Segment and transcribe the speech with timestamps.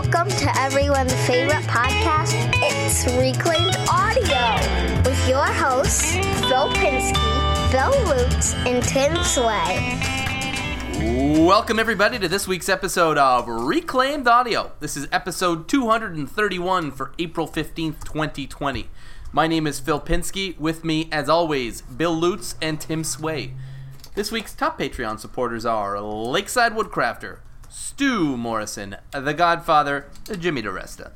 [0.00, 2.32] Welcome to everyone's favorite podcast.
[2.62, 9.98] It's Reclaimed Audio with your hosts, Phil Pinsky, Bill Lutz, and Tim Sway.
[11.44, 14.70] Welcome, everybody, to this week's episode of Reclaimed Audio.
[14.78, 18.88] This is episode 231 for April 15th, 2020.
[19.32, 20.56] My name is Phil Pinsky.
[20.60, 23.54] With me, as always, Bill Lutz and Tim Sway.
[24.14, 30.06] This week's top Patreon supporters are Lakeside Woodcrafter, Stu Morrison, The Godfather,
[30.38, 31.12] Jimmy DeResta.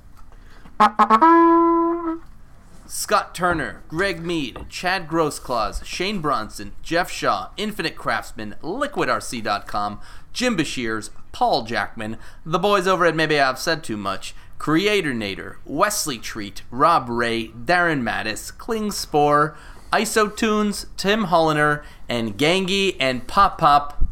[2.86, 10.00] Scott Turner, Greg Mead, Chad Grossclaws, Shane Bronson, Jeff Shaw, Infinite Craftsman, LiquidRC.com,
[10.32, 15.56] Jim Bashirs, Paul Jackman, the boys over at Maybe I've Said Too Much, Creator Nader,
[15.64, 19.56] Wesley Treat, Rob Ray, Darren Mattis, Klingspor,
[19.92, 24.04] Isotunes, Tim Holliner, and Gangi and Pop Pop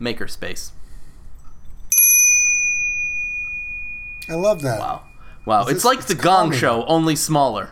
[0.00, 0.72] Makerspace.
[4.30, 4.78] I love that.
[4.80, 5.02] Wow.
[5.44, 5.62] Wow.
[5.62, 6.58] Is It's this- like it's the Gong calming.
[6.58, 7.70] Show, only smaller.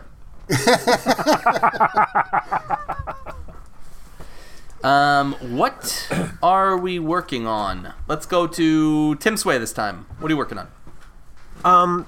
[4.83, 6.09] um, what
[6.41, 7.93] are we working on?
[8.07, 10.05] Let's go to Tim Sway this time.
[10.19, 10.67] What are you working on?
[11.63, 12.05] Um,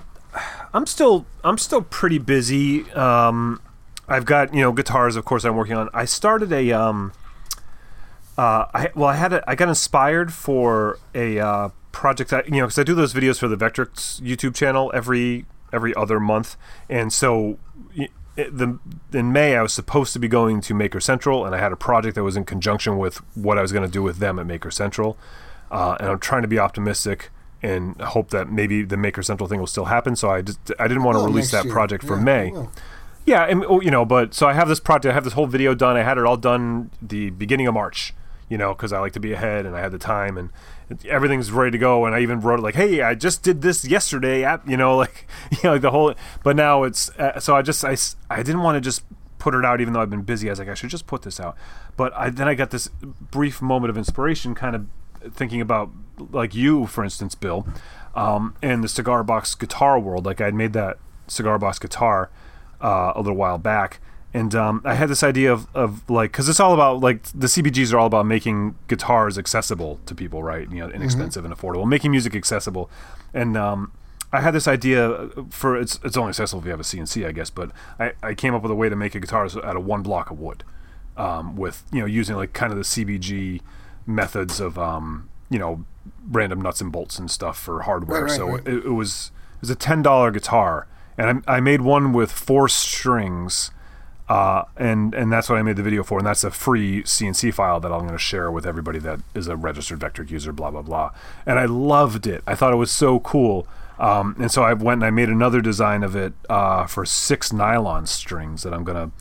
[0.74, 2.90] I'm still I'm still pretty busy.
[2.92, 3.62] Um,
[4.08, 5.44] I've got you know guitars, of course.
[5.44, 5.90] I'm working on.
[5.94, 7.12] I started a um,
[8.38, 12.54] uh, I well I had a, I got inspired for a uh, project that you
[12.60, 16.56] know because I do those videos for the Vectric's YouTube channel every every other month,
[16.90, 17.58] and so.
[17.98, 18.80] it- The,
[19.12, 21.76] in May, I was supposed to be going to Maker Central, and I had a
[21.76, 24.46] project that was in conjunction with what I was going to do with them at
[24.48, 25.18] Maker Central.
[25.70, 27.30] Uh, and I'm trying to be optimistic
[27.62, 30.16] and hope that maybe the Maker Central thing will still happen.
[30.16, 31.74] So I just I didn't want to will release that year.
[31.74, 32.48] project for Yeah, May.
[32.52, 32.70] it.
[33.26, 35.12] Yeah, and oh, you know, but so I have this project.
[35.12, 35.98] I have this whole video done.
[35.98, 38.14] I had it all done the beginning of March.
[38.52, 40.50] You know, because I like to be ahead, and I had the time, and
[41.08, 42.06] everything's ready to go.
[42.06, 45.26] And I even wrote like, "Hey, I just did this yesterday." At you know, like
[45.52, 46.14] you know, like the whole.
[46.44, 47.96] But now it's uh, so I just I
[48.30, 49.04] I didn't want to just
[49.40, 50.50] put it out, even though I've been busy.
[50.50, 51.56] I was like, I should just put this out.
[51.96, 52.90] But I then I got this
[53.32, 54.86] brief moment of inspiration, kind of
[55.34, 55.90] thinking about
[56.32, 57.66] like you, for instance, Bill,
[58.16, 60.26] um, and the cigar box guitar world.
[60.26, 60.98] Like I had made that
[61.28, 62.30] cigar box guitar
[62.82, 64.00] uh, a little while back,
[64.34, 67.48] and um, I had this idea of, of like because it's all about like the
[67.48, 70.70] CBGs are all about making guitars accessible to people, right?
[70.72, 72.90] You know, inexpensive and affordable, making music accessible,
[73.34, 73.92] and um,
[74.34, 77.32] I had this idea for it's it's only accessible if you have a CNC, I
[77.34, 79.86] guess, but I, I came up with a way to make a guitar out of
[79.86, 80.64] one block of wood,
[81.18, 83.62] um, with you know using like kind of the CBG
[84.06, 85.86] methods of um, you know
[86.30, 88.22] random nuts and bolts and stuff for hardware.
[88.22, 88.68] Right, right, so right.
[88.68, 90.88] It, it was it was a ten dollar guitar,
[91.18, 93.72] and I, I made one with four strings.
[94.32, 97.54] Uh, and and that's what I made the video for, and that's a free CNC
[97.54, 100.54] file that I'm going to share with everybody that is a registered Vectric user.
[100.54, 101.12] Blah blah blah.
[101.46, 102.42] And I loved it.
[102.48, 103.68] I thought it was so cool.
[104.00, 107.52] Um, and so I went and I made another design of it uh, for six
[107.52, 109.14] nylon strings that I'm going to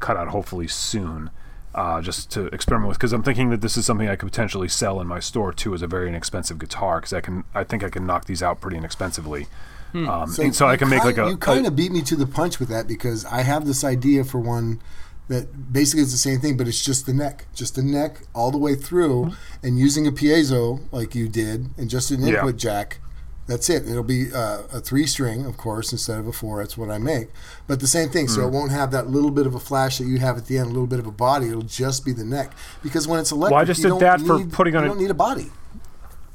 [0.00, 1.30] cut out hopefully soon,
[1.74, 2.98] uh, just to experiment with.
[2.98, 5.72] Because I'm thinking that this is something I could potentially sell in my store too
[5.72, 7.00] as a very inexpensive guitar.
[7.00, 9.46] Because I can I think I can knock these out pretty inexpensively.
[9.94, 12.02] Um, and so I can make kind- like a You kind a- of beat me
[12.02, 14.80] to the punch with that because I have this idea for one
[15.28, 18.50] that basically is the same thing, but it's just the neck, just the neck all
[18.50, 19.32] the way through,
[19.62, 22.34] and using a piezo like you did, and just an Yeah.
[22.36, 23.00] input jack.
[23.46, 23.88] That's it.
[23.88, 26.58] It'll be uh, a three string, of course, instead of a four.
[26.62, 27.30] That's what I make.
[27.66, 28.26] But the same thing.
[28.26, 28.32] Hmm.
[28.34, 30.58] So it won't have that little bit of a flash that you have at the
[30.58, 31.48] end, a little bit of a body.
[31.48, 32.52] It'll just be the neck.
[32.82, 34.92] Because when it's electric, I just you did don't that for putting on You a-
[34.94, 35.50] don't need a body.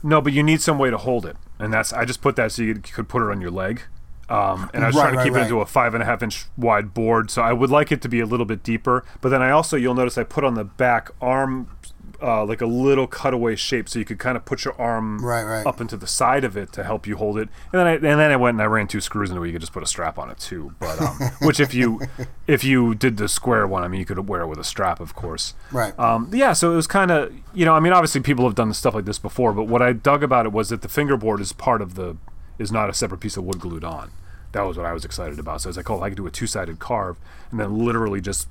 [0.03, 2.51] No, but you need some way to hold it, and that's I just put that
[2.51, 3.83] so you could put it on your leg.
[4.29, 5.43] Um, and I was Right, trying to right, keep it right.
[5.43, 8.09] into a five and a half inch wide board, so I would like it to
[8.09, 9.03] be a little bit deeper.
[9.21, 11.69] But then I also you'll notice I put on the back arm
[12.23, 15.43] uh, like a little cutaway shape, so you could kind of put your arm Right,
[15.43, 15.65] right.
[15.65, 17.49] up into the side of it to help you hold it.
[17.73, 19.47] And then I, and then I went and I ran two screws into it.
[19.47, 20.73] You could just put a strap on it too.
[20.79, 21.99] But um, which if you
[22.47, 24.99] if you did the square one, I mean you could wear it with a strap,
[25.01, 25.53] of course.
[25.71, 25.97] Right.
[25.99, 28.73] Um, yeah, so it was kind of, you know, I mean, obviously people have done
[28.73, 31.51] stuff like this before, but what I dug about it was that the fingerboard is
[31.51, 32.15] part of the,
[32.57, 34.11] is not a separate piece of wood glued on.
[34.53, 35.61] That was what I was excited about.
[35.61, 37.17] So I was like, oh, I could do a two sided carve
[37.51, 38.47] and then literally just,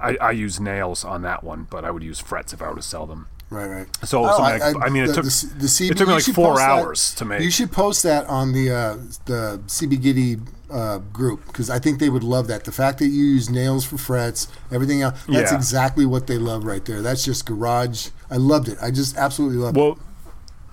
[0.00, 2.76] I, I use nails on that one, but I would use frets if I were
[2.76, 3.28] to sell them.
[3.50, 3.86] Right, right.
[4.06, 6.24] So something like- I mean, it the, took- the, the CB, it took me like
[6.24, 7.42] four post that- hours to make.
[7.42, 8.94] You should post that on the uh,
[9.26, 12.64] the CB Gitty uh, group because I think they would love that.
[12.64, 15.56] The fact that you use nails for frets, everything else, that's Yeah.
[15.56, 17.00] exactly what they love right there.
[17.02, 18.08] That's just garage.
[18.30, 18.78] I loved it.
[18.82, 19.80] I just absolutely loved it.
[19.80, 19.98] Well,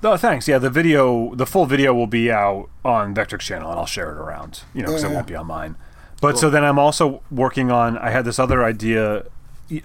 [0.01, 0.47] no, thanks.
[0.47, 4.09] Yeah, the video, the full video will be out on Vectric's channel, and I'll share
[4.09, 4.63] it around.
[4.73, 5.15] You know, because Yeah, it yeah.
[5.17, 5.75] won't be on mine.
[6.21, 7.97] But so then I'm also working on.
[7.97, 9.25] I had this other idea.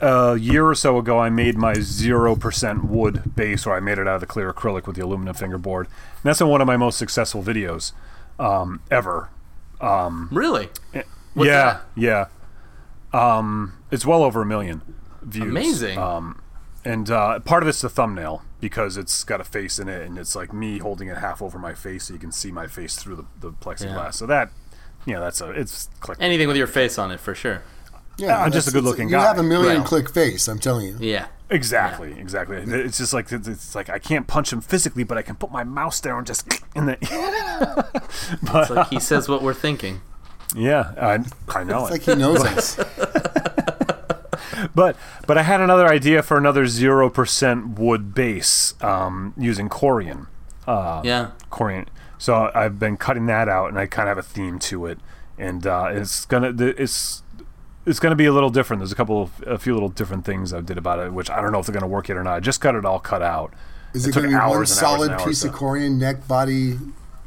[0.00, 3.98] A year or so ago, I made my zero percent wood base, or I made
[3.98, 5.86] it out of the clear acrylic with the aluminum fingerboard.
[5.86, 7.92] And that's been one of my most successful videos.
[8.38, 9.28] um, ever.
[10.30, 10.68] Really?
[11.34, 11.82] What's yeah, that?
[11.96, 12.26] yeah.
[13.12, 14.82] Um, it's well over a million
[15.22, 15.48] views.
[15.48, 15.98] Amazing.
[15.98, 16.42] Um,
[16.84, 20.18] and uh, part of it's the thumbnail because it's got a face in it, and
[20.18, 22.96] it's like me holding it half over my face, so you can see my face
[22.96, 23.96] through the, the plexiglass.
[23.96, 24.10] Yeah.
[24.10, 24.50] So that,
[25.06, 26.18] you know, that's a it's click.
[26.20, 27.62] Anything with your face on it for sure.
[28.18, 29.20] Yeah, I'm just a good-looking guy.
[29.20, 29.86] You have a million Right.
[29.86, 30.48] click face.
[30.48, 30.96] I'm telling you.
[31.00, 31.26] Yeah.
[31.50, 32.56] Exactly, exactly.
[32.56, 35.52] It's just like it's, it's like I can't punch him physically, but I can put
[35.52, 36.96] my mouse there and just in the.
[38.42, 40.00] It's like he says what we're thinking.
[40.56, 41.24] yeah, I,
[41.58, 41.92] I know It's it.
[41.92, 42.78] like he knows us.
[44.74, 50.26] But but I had another idea for another zero percent wood base um, using Corian.
[50.66, 51.30] yeah.
[51.50, 51.86] Corian.
[52.18, 54.98] So I've been cutting that out, and I kind of have a theme to it,
[55.38, 57.22] and uh, it's gonna it's
[57.84, 58.80] it's gonna be a little different.
[58.80, 61.40] There's a couple of a few little different things I did about it, which I
[61.40, 62.34] don't know if they're gonna work yet or not.
[62.34, 63.52] I just got it all cut out.
[63.96, 66.78] Is It it, going to be one solid piece of Corian, neck, body,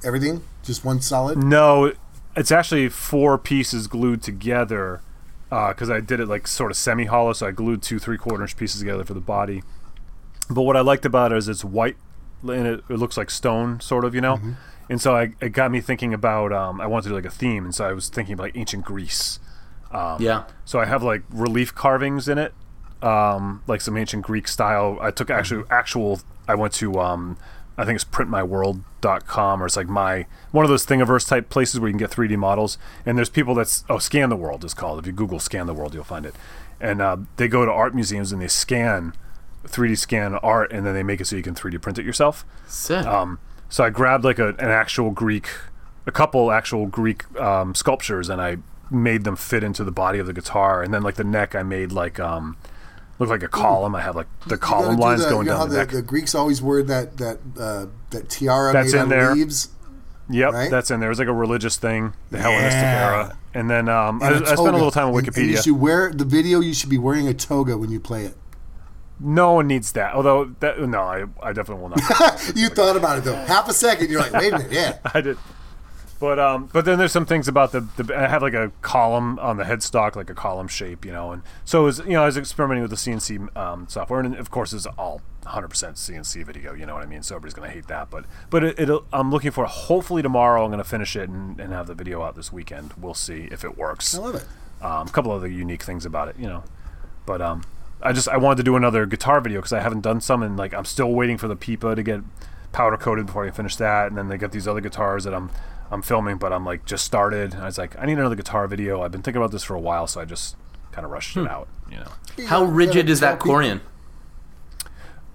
[0.03, 0.43] everything?
[0.61, 1.39] Just one solid?
[1.39, 1.93] No,
[2.35, 5.01] it's actually four pieces glued together
[5.49, 7.33] because I did it like sort of semi hollow.
[7.33, 9.63] So I glued two three quarter inch pieces together for the body.
[10.47, 11.97] But what I liked about it is it's white
[12.43, 14.39] and it, it looks like stone, sort of, you know.
[14.89, 17.29] And so I, it got me thinking about um, I wanted to do like a
[17.29, 19.39] theme, and so I was thinking about like ancient Greece.
[20.19, 20.45] Yeah.
[20.65, 22.53] So I have like relief carvings in it,
[23.01, 24.97] um, like some ancient Greek style.
[25.01, 26.21] I took actually actual.
[26.47, 27.37] I went to um,
[27.79, 31.87] I think it's printmyworld.com or it's like my one of those Thingiverse type places where
[31.87, 32.77] you can get 3D models.
[33.05, 34.99] And there's people that's oh Scan the World is called.
[34.99, 36.35] If you Google Scan the World, you'll find it.
[36.81, 39.13] And uh, they go to art museums and they scan
[39.65, 42.45] 3D scan art and then they make it so you can 3D print it yourself.
[42.67, 43.05] Sick.
[43.05, 45.47] Um, so I grabbed like a, an actual Greek,
[46.05, 48.57] a couple actual Greek um, sculptures, and I
[48.91, 50.81] made them fit into the body of the guitar.
[50.81, 52.57] And then like the neck, I made like um,
[53.19, 53.95] looked like a column.
[53.95, 55.89] I have like the column lines going you know how down the, the, neck.
[55.91, 59.31] the Greeks always wore that that uh, that tiara That's made in there.
[59.31, 59.69] of leaves.
[60.29, 60.71] yep, right?
[60.71, 61.09] that's in there.
[61.09, 63.37] It was like a religious thing, the Hellenistic era.
[63.53, 65.57] And then um, I, And I a spent a little time on And- and you
[65.57, 66.59] should wear the video.
[66.59, 68.35] You should be wearing a toga when you play it.
[69.19, 70.13] No one needs that.
[70.13, 72.53] Although that no, I, I definitely will not.
[72.55, 73.35] You thought about it though.
[73.35, 74.97] Half a second, you're like, wait a minute, yeah.
[75.13, 75.37] I did.
[76.19, 79.39] But um, but then there's some things about the, the I have like a column
[79.39, 82.23] on the headstock, like a column shape, you know, and so it was you know
[82.23, 86.45] I was experimenting with the CNC um, software, and of course it's all 100% CNC
[86.45, 87.23] video, you know what I mean.
[87.23, 90.71] So everybody's gonna hate that, but but it, it'll, I'm looking for hopefully tomorrow I'm
[90.71, 92.93] gonna finish it and, and have the video out this weekend.
[92.97, 94.13] We'll see if it works.
[94.13, 94.45] I love it.
[94.81, 96.63] Um, a couple other unique things about it, you know,
[97.25, 97.63] but um,
[98.01, 100.55] I just I wanted to do another guitar video because I haven't done some, and
[100.57, 102.21] like I'm still waiting for the Pipa to get
[102.71, 105.49] powder coated before I finish that, and then they got these other guitars that I'm
[105.91, 107.55] I'm filming, but I'm like just started.
[107.55, 109.01] I was like, I need another guitar video.
[109.01, 110.55] I've been thinking about this for a while, so I just
[110.91, 112.45] kind of rushed it out, you know.
[112.47, 113.81] How rigid is that Tell Corian?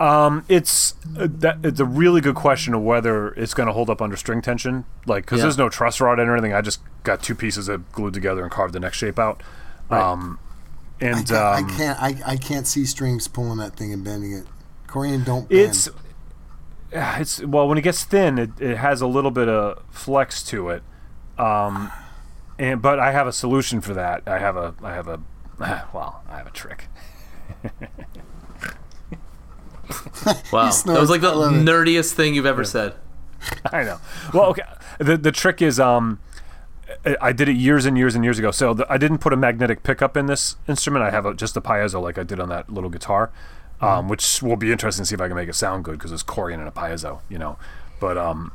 [0.00, 3.88] Um, it's uh, that it's a really good question of whether it's going to hold
[3.88, 5.44] up under string tension, like because Yeah.
[5.44, 6.52] there's no truss rod and anything.
[6.52, 9.40] I just got two pieces that glued together and carved the neck shape out.
[9.90, 10.40] Um,
[11.05, 12.03] and I um, can't.
[12.03, 14.47] I, I can't see strings pulling that thing and bending it.
[14.89, 15.61] Corian don't bend.
[15.61, 15.89] It's
[16.93, 20.71] it's well when it gets thin, it, it has a little bit of flex to
[20.71, 20.83] it.
[21.39, 21.91] Um,
[22.59, 24.23] and but I have a solution for that.
[24.27, 25.21] I have a I have a
[25.93, 26.89] well I have a trick.
[30.53, 30.71] Wow.
[30.71, 31.65] That was like the I it.
[31.65, 32.94] nerdiest thing you've ever said.
[33.73, 33.99] I know.
[34.32, 34.63] Well, okay.
[34.99, 36.20] The the trick is um.
[37.20, 38.50] I- did it years and years and years ago.
[38.50, 41.05] So the, I didn't put a magnetic pickup in this instrument.
[41.05, 43.31] I have a, just a piezo like I did on that little guitar,
[43.81, 46.12] um, which will be interesting to see if I can make it sound good because
[46.12, 47.58] it's Corian and a piezo, you know.
[48.00, 48.53] But um,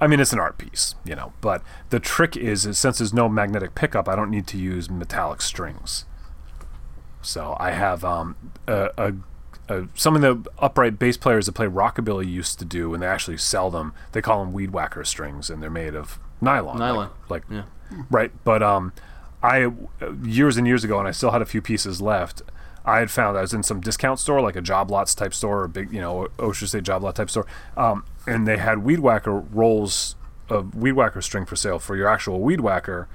[0.00, 1.32] I mean, it's an art piece, you know.
[1.40, 4.90] But the trick is, is since there's no magnetic pickup, I don't need to use
[4.90, 6.04] metallic strings.
[7.22, 8.36] So I have um,
[8.68, 9.12] a, a,
[9.68, 13.38] a something that upright bass players that play rockabilly used to do, and they actually
[13.38, 13.94] sell them.
[14.12, 16.78] They call them weed whacker strings, and they're made of nylon.
[16.78, 17.10] Nylon.
[17.28, 17.62] like, Yeah.
[18.10, 18.30] right.
[18.44, 18.92] But um,
[19.42, 19.70] I
[20.24, 22.42] years and years ago, and I still had a few pieces left.
[22.84, 25.62] I had found I was in some discount store, like a Job Lots type store,
[25.62, 27.44] or a big, you know, Ocean State Job Lot type store,
[27.76, 30.14] um, and they had weed whacker rolls
[30.48, 33.08] of weed whacker string for sale for your actual weed whacker,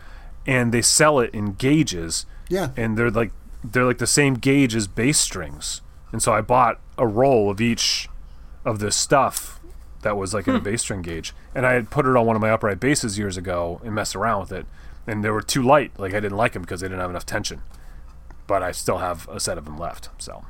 [0.45, 2.25] and they sell it in gauges.
[2.49, 2.71] Yeah.
[2.75, 3.31] and they're like
[3.63, 7.61] they're like the same gauge as bass strings, and so I bought a roll of
[7.61, 8.09] each
[8.65, 9.60] of this stuff
[10.01, 10.63] that was like in a hmm.
[10.63, 13.37] bass string gauge, and I had put it on one of my upright basses years
[13.37, 14.65] ago and messed around with it,
[15.07, 15.91] and they were too light.
[15.97, 17.61] Like I didn't like them because they didn't have enough tension,
[18.47, 20.09] but I still have a set of them left.
[20.17, 20.45] So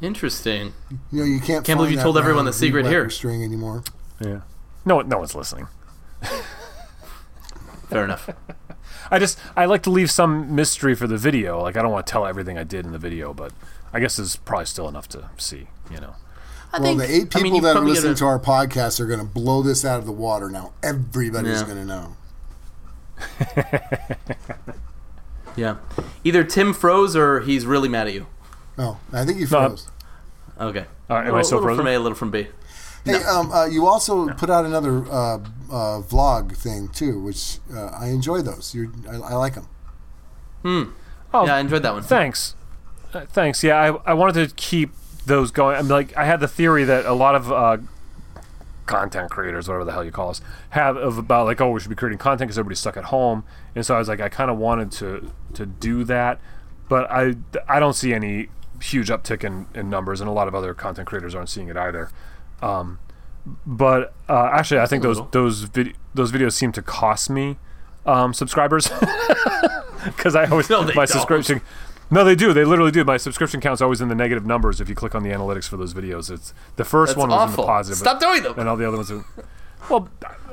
[0.00, 0.72] Interesting.
[0.90, 1.64] you know, you can't.
[1.64, 3.10] Can't believe you told everyone the secret here.
[3.10, 3.84] String anymore.
[4.20, 4.40] yeah,
[4.84, 5.68] no, no one's listening.
[7.88, 8.30] Fair enough.
[9.10, 11.60] I just I like to leave some mystery for the video.
[11.60, 13.52] Like I don't want to tell everything I did in the video, but
[13.92, 15.68] I guess there's probably still enough to see.
[15.90, 16.14] You know.
[16.72, 19.00] I Well, think the eight I people mean, that are listening gotta- to our podcast
[19.00, 20.72] are going to blow this out of the water now.
[20.82, 21.66] Everybody's Yeah.
[21.66, 22.16] going to know.
[25.56, 25.76] Yeah.
[26.24, 28.26] Either Tim froze or he's really mad at you.
[28.78, 29.88] Oh, I think you No, froze.
[30.60, 30.86] Okay.
[31.10, 31.76] Uh, am I a still little frozen?
[31.84, 32.46] from A, a little from B.
[33.04, 35.40] Hey, um, uh, you also put out another uh, uh,
[36.02, 38.74] vlog thing too, which uh, I enjoy those.
[38.74, 39.66] You're, I, I like them.
[40.62, 40.82] Hmm.
[41.34, 42.02] Oh, Yeah, I enjoyed that one.
[42.04, 42.54] Thanks.
[43.12, 43.62] Uh, thanks.
[43.64, 44.92] Yeah, I, I wanted to keep
[45.26, 45.76] those going.
[45.76, 47.76] I mean, like I had the theory that a lot of uh,
[48.86, 51.90] content creators, whatever the hell you call us, have of about like, oh, we should
[51.90, 53.44] be creating content because everybody's stuck at home.
[53.74, 56.40] And so I was like, I kind of wanted to to do that,
[56.88, 57.34] but I
[57.68, 58.48] I don't see any
[58.82, 61.76] huge uptick in, in numbers, and a lot of other content creators aren't seeing it
[61.76, 62.10] either.
[62.62, 62.98] Um,
[63.66, 67.58] but uh, actually, I think those those vid- those videos seem to cost me
[68.06, 68.88] um, subscribers
[70.04, 71.08] because I always No, my don't.
[71.08, 71.60] subscription.
[72.10, 72.52] No, they do.
[72.52, 73.04] They literally do.
[73.04, 75.76] My subscription count's always in the negative numbers if you click on the analytics for
[75.76, 76.30] those videos.
[76.30, 78.58] It's the first That's one was in the positive, Stop doing them.
[78.58, 79.10] and all the other ones.
[79.12, 79.24] Are,
[79.88, 80.08] well,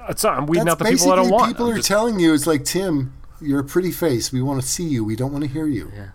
[0.07, 1.47] it's not, I'm weeding That's out the people I don't want.
[1.51, 4.31] people I'm are just- telling you it's like Tim, you're a pretty face.
[4.31, 5.03] We want to see you.
[5.03, 5.91] We don't want to hear you.
[5.95, 6.09] Yeah.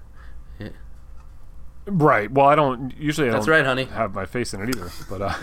[1.86, 2.30] Right.
[2.30, 3.28] Well, I don't usually.
[3.28, 3.84] I That's don't right, honey.
[3.84, 5.34] Have my face in it either, but uh,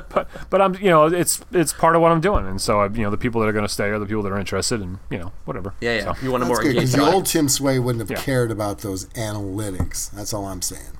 [0.10, 2.86] but but I'm you know it's it's part of what I'm doing, and so I,
[2.88, 4.80] you know the people that are going to stay are the people that are interested,
[4.80, 5.74] and you know whatever.
[5.80, 6.14] Yeah, yeah.
[6.14, 8.22] So- You want a more good because engaged the old Tim Sway wouldn't have Yeah.
[8.22, 10.10] cared about those analytics.
[10.10, 10.98] That's all I'm saying.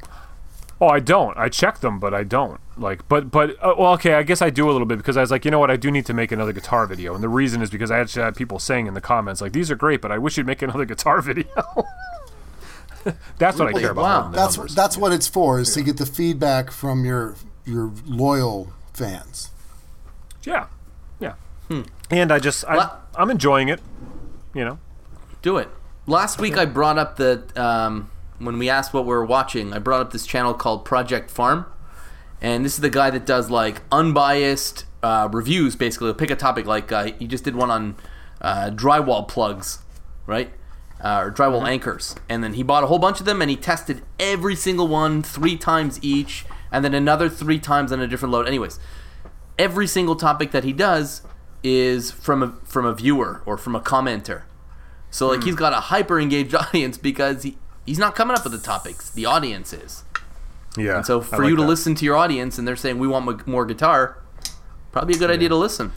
[0.81, 1.37] Oh, I don't.
[1.39, 2.61] I check them, but I don't.
[2.77, 4.15] Like, but but uh, well, okay.
[4.15, 5.71] I guess I do a little bit because I was like, you know what?
[5.71, 8.25] I do need to make another guitar video, and the reason is because I actually
[8.25, 10.61] had people saying in the comments like, these are great, but I wish you'd make
[10.63, 11.47] another guitar video.
[13.39, 14.03] That's what I care about.
[14.03, 14.13] Wow.
[14.15, 14.75] more than the That's numbers.
[14.75, 19.51] that's what it's for is to get the feedback from your your loyal fans.
[20.45, 20.67] yeah,
[21.21, 21.35] yeah.
[22.11, 23.81] And I just I, Well- I'm enjoying it.
[24.55, 24.79] You know.
[25.43, 25.69] Do it.
[26.07, 29.73] Last week I brought up the um, when we asked what we were watching.
[29.73, 31.67] I brought up this channel called Project Farm,
[32.41, 35.77] and this is the guy that does like unbiased uh, reviews.
[35.77, 37.97] Basically, He'll pick a topic like uh, he just did one on
[38.41, 39.79] uh, drywall plugs,
[40.27, 40.51] right?
[41.01, 43.57] Uh, or drywall anchors, and then he bought a whole bunch of them and he
[43.57, 48.33] tested every single one three times each, and then another three times on a different
[48.33, 48.47] load.
[48.47, 48.79] Anyways,
[49.59, 51.23] every single topic that he does
[51.63, 54.43] is from a from a viewer or from a commenter.
[55.11, 58.53] So like he's got a hyper engaged audience because he he's not coming up with
[58.53, 59.11] the topics.
[59.11, 60.05] The audience is.
[60.77, 60.97] Yeah.
[60.97, 61.69] And so for like you to that.
[61.69, 64.19] listen to your audience and they're saying we want mo- more guitar,
[64.93, 65.93] probably a good idea to listen.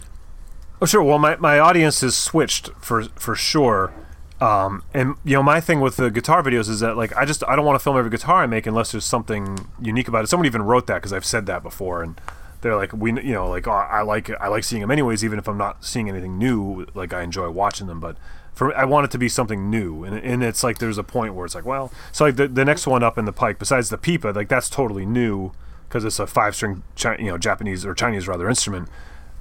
[0.80, 1.02] Oh, sure.
[1.02, 3.94] Well, my, my audience is switched for for sure.
[4.40, 7.44] Um, and you know, my thing with the guitar videos is that like I just
[7.48, 10.28] I don't want to film every guitar I make unless there's something unique about it.
[10.28, 12.22] Someone even wrote that because I've said that before, and
[12.62, 15.40] they're like, we you know like oh, I like I like seeing them anyways, even
[15.40, 16.86] if I'm not seeing anything new.
[16.94, 18.16] Like I enjoy watching them, but
[18.54, 21.34] for I want it to be something new, and and it's like there's a point
[21.34, 23.90] where it's like well, so like the the next one up in the pike besides
[23.90, 25.52] the pipa, like that's totally new
[25.88, 26.84] because it's a five string
[27.18, 28.88] you know Japanese or Chinese rather instrument.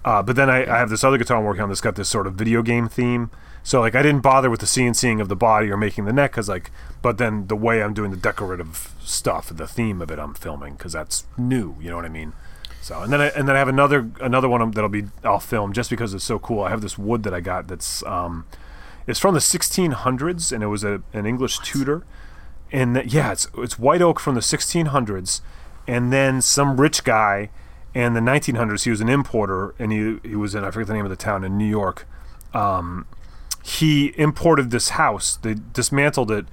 [0.07, 2.09] Uh, but then I, I have this other guitar I'm working on that's got this
[2.09, 3.29] sort of video game theme.
[3.65, 6.31] So like I didn't bother with the CNCing of the body or making the neck
[6.31, 6.71] because like,
[7.03, 10.75] but then the way I'm doing the decorative stuff, the theme of it, I'm filming
[10.75, 11.75] because that's new.
[11.81, 12.35] You know what I mean?
[12.81, 15.73] So and then I, and then I have another another one that'll be I'll film
[15.73, 16.63] just because it's so cool.
[16.63, 18.47] I have this wood that I got that's um,
[19.09, 22.07] it's from the 1600s and it was a, an English Tudor,
[22.71, 25.41] and that, yeah, it's it's white oak from the 1600s,
[25.89, 27.51] and then some rich guy
[28.05, 30.93] in the 1900s he was an importer and he he was in I forget the
[30.93, 32.07] name of the town in New York.
[32.53, 33.07] Um,
[33.65, 35.37] he imported this house.
[35.37, 36.47] They dismantled it,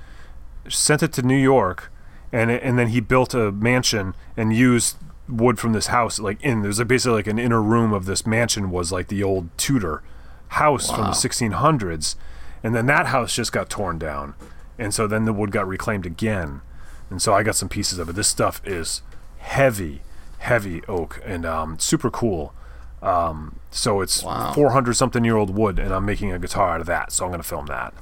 [0.70, 1.92] sent it to New York,
[2.32, 4.96] and it, and then he built a mansion and used
[5.28, 6.18] wood from this house.
[6.18, 9.22] Like in there's like basically like an inner room of this mansion was like the
[9.22, 10.02] old Tudor
[10.48, 12.16] house from the 1600s,
[12.64, 14.34] and then that house just got torn down,
[14.80, 16.62] and so then the wood got reclaimed again,
[17.10, 18.14] and so I got some pieces of it.
[18.14, 19.02] This stuff is
[19.40, 20.04] heavy,
[20.44, 22.54] heavy oak and um, super cool.
[23.02, 24.54] Um, so it's Wow.
[24.54, 27.12] 400 something year old wood, and I'm making a guitar out of that.
[27.12, 27.94] So I'm going to film that.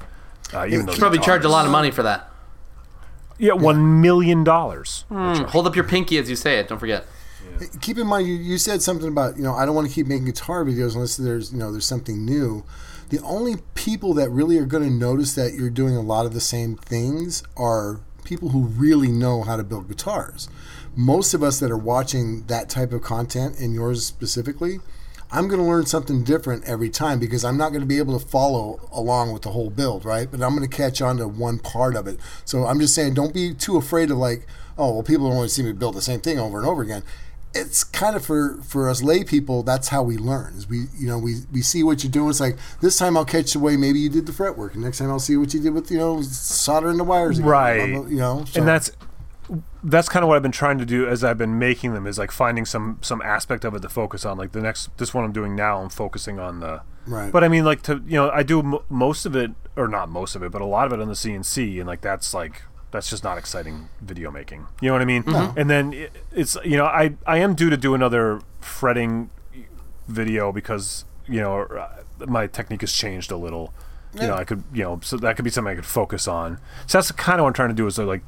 [0.54, 2.30] Uh, even though the Probably charge a lot of money for that.
[3.38, 5.06] Yeah, one million dollars.
[5.10, 6.68] Hold up your pinky as you say it.
[6.68, 7.06] Don't forget.
[7.82, 10.06] Keep in mind, you, you said something about you know I don't want to keep
[10.08, 12.64] making guitar videos unless there's you know there's something new.
[13.10, 16.34] The only people that really are going to notice that you're doing a lot of
[16.34, 20.48] the same things are people who really know how to build guitars.
[20.96, 24.80] Most of us that are watching that type of content, and yours specifically,
[25.32, 28.20] I'm going to learn something different every time because I'm not going to be able
[28.20, 30.30] to follow along with the whole build, right?
[30.30, 32.20] But I'm going to catch on to one part of it.
[32.44, 34.46] So I'm just saying, don't be too afraid of like,
[34.78, 36.82] oh, well, people don't want to see me build the same thing over and over
[36.82, 37.04] again.
[37.54, 39.62] It's kind of for for us lay people.
[39.62, 40.54] That's how we learn.
[40.54, 42.30] Is we you know we we see what you're doing.
[42.30, 45.00] It's like this time I'll catch the way maybe you did the fretwork, and next
[45.00, 47.40] time I'll see what you did with you know soldering the wires.
[47.40, 47.50] again.
[47.50, 47.90] Right.
[47.90, 48.92] You know, so- and that's
[49.84, 52.20] that's kind of what I've been trying to do as I've been making them is
[52.20, 54.38] like finding some some aspect of it to focus on.
[54.38, 56.82] Like the next this one I'm doing now, I'm focusing on the.
[57.08, 57.32] Right.
[57.32, 60.10] But I mean, like to you know, I do m- most of it, or not
[60.10, 62.62] most of it, but a lot of it on the CNC, and like that's like
[62.92, 64.68] that's just not exciting video making.
[64.82, 65.24] You know what I mean?
[65.58, 69.32] And then it, it's you know, I I am due to do another fretting
[70.08, 73.74] video because you know uh, my technique has changed a little.
[74.14, 74.22] Yeah.
[74.22, 76.60] You know, I could you know, so that could be something I could focus on.
[76.86, 78.24] So that's kind of what I'm trying to do is like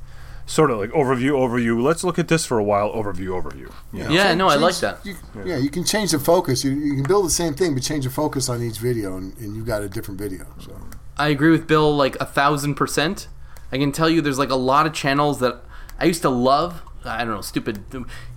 [0.45, 1.81] sort of like overview, overview.
[1.81, 2.91] Let's look at this for a while.
[2.91, 3.71] Overview, overview.
[3.91, 4.09] You know?
[4.09, 5.05] Yeah, no, I like that.
[5.05, 6.63] You, yeah, you can change the focus.
[6.63, 9.37] You, you can build the same thing, but change the focus on each video, and,
[9.37, 10.45] and you've got a different video.
[10.59, 10.75] So
[11.17, 13.27] I agree with Bill like a thousand percent.
[13.71, 15.63] I can tell you there's like a lot of channels that
[15.99, 16.83] I used to love.
[17.05, 17.83] I don't know, stupid.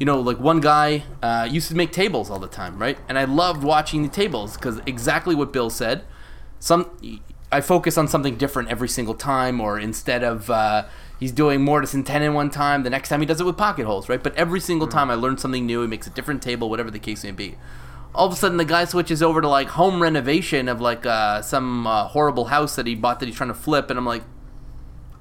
[0.01, 2.99] You know, like one guy uh, used to make tables all the time, right?
[3.09, 6.05] And I loved watching the tables because exactly what Bill said.
[6.59, 6.91] Some
[7.53, 10.87] I focus on something different every single time, or instead of uh,
[11.19, 13.87] he's doing mortise and tenon one time, the next time he does it with pocket
[13.87, 14.23] holes, right?
[14.23, 16.99] But every single time I learn something new, he makes a different table, whatever the
[16.99, 17.57] case may be.
[18.15, 21.43] All of a sudden the guy switches over to like home renovation of like uh,
[21.43, 24.23] some uh, horrible house that he bought that he's trying to flip and i'm like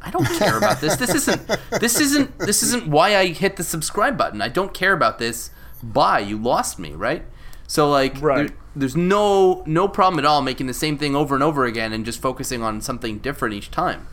[0.02, 0.96] i don't care about this.
[0.96, 1.48] This isn't
[1.82, 4.42] this isn't this isn't why i hit the subscribe button.
[4.42, 5.50] I don't care about this.
[5.84, 6.20] Bye.
[6.20, 7.26] You lost me right?
[7.68, 8.48] So like Right.
[8.48, 11.92] there- there's no no problem at all making the same thing over and over again
[11.94, 14.06] and just focusing on something different each time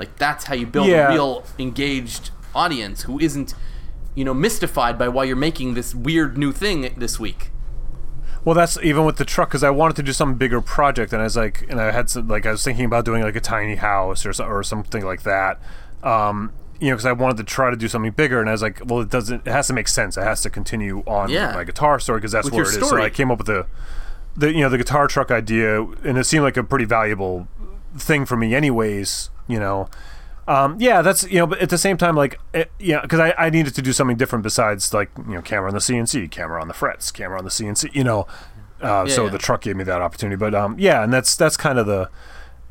[0.00, 1.08] like that's how you build Yeah.
[1.08, 3.54] a real engaged audience who isn't
[4.14, 7.50] you know mystified by why you're making this weird new thing this week
[8.44, 11.20] Well, that's even with the truck because I wanted to do some bigger project, and
[11.20, 13.40] I was like, and I had some, like I was thinking about doing like a
[13.54, 15.60] tiny house or or something like that.
[16.02, 16.36] Um,
[16.80, 18.80] you know, because I wanted to try to do something bigger, and I was like,
[18.86, 19.46] well, it doesn't.
[19.46, 20.16] It has to make sense.
[20.16, 21.48] It has to continue on Yeah.
[21.48, 22.88] with my guitar story because that's With where it is.
[22.88, 22.96] So.
[22.96, 23.66] I came up with the,
[24.34, 27.46] the you know the guitar truck idea, and it seemed like a pretty valuable
[27.94, 29.28] thing for me, anyways.
[29.50, 29.88] You know.
[30.48, 33.32] Um, yeah, that's you know, but at the same time, like, it, yeah, because I,
[33.38, 36.60] I needed to do something different besides like you know, camera on the CNC, camera
[36.60, 38.26] on the frets, camera on the CNC, you know.
[38.80, 39.30] Uh, so yeah.
[39.30, 42.10] the truck gave me that opportunity, but um, yeah, and that's that's kind of the,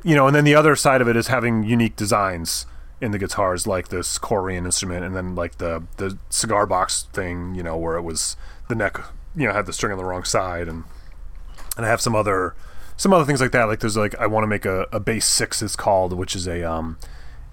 [0.04, 2.66] you know, and then the other side of it is having unique designs
[3.00, 7.56] in the guitars, like this Corian instrument, and then like the the cigar box thing,
[7.56, 8.36] you know, where it was
[8.68, 9.00] the neck,
[9.36, 10.84] you know, had the string on the wrong side, and
[11.78, 12.56] and I have some other
[13.00, 13.64] some other things like that.
[13.64, 16.48] Like there's like I want to make a, a bass six is called, which is
[16.48, 16.98] a um,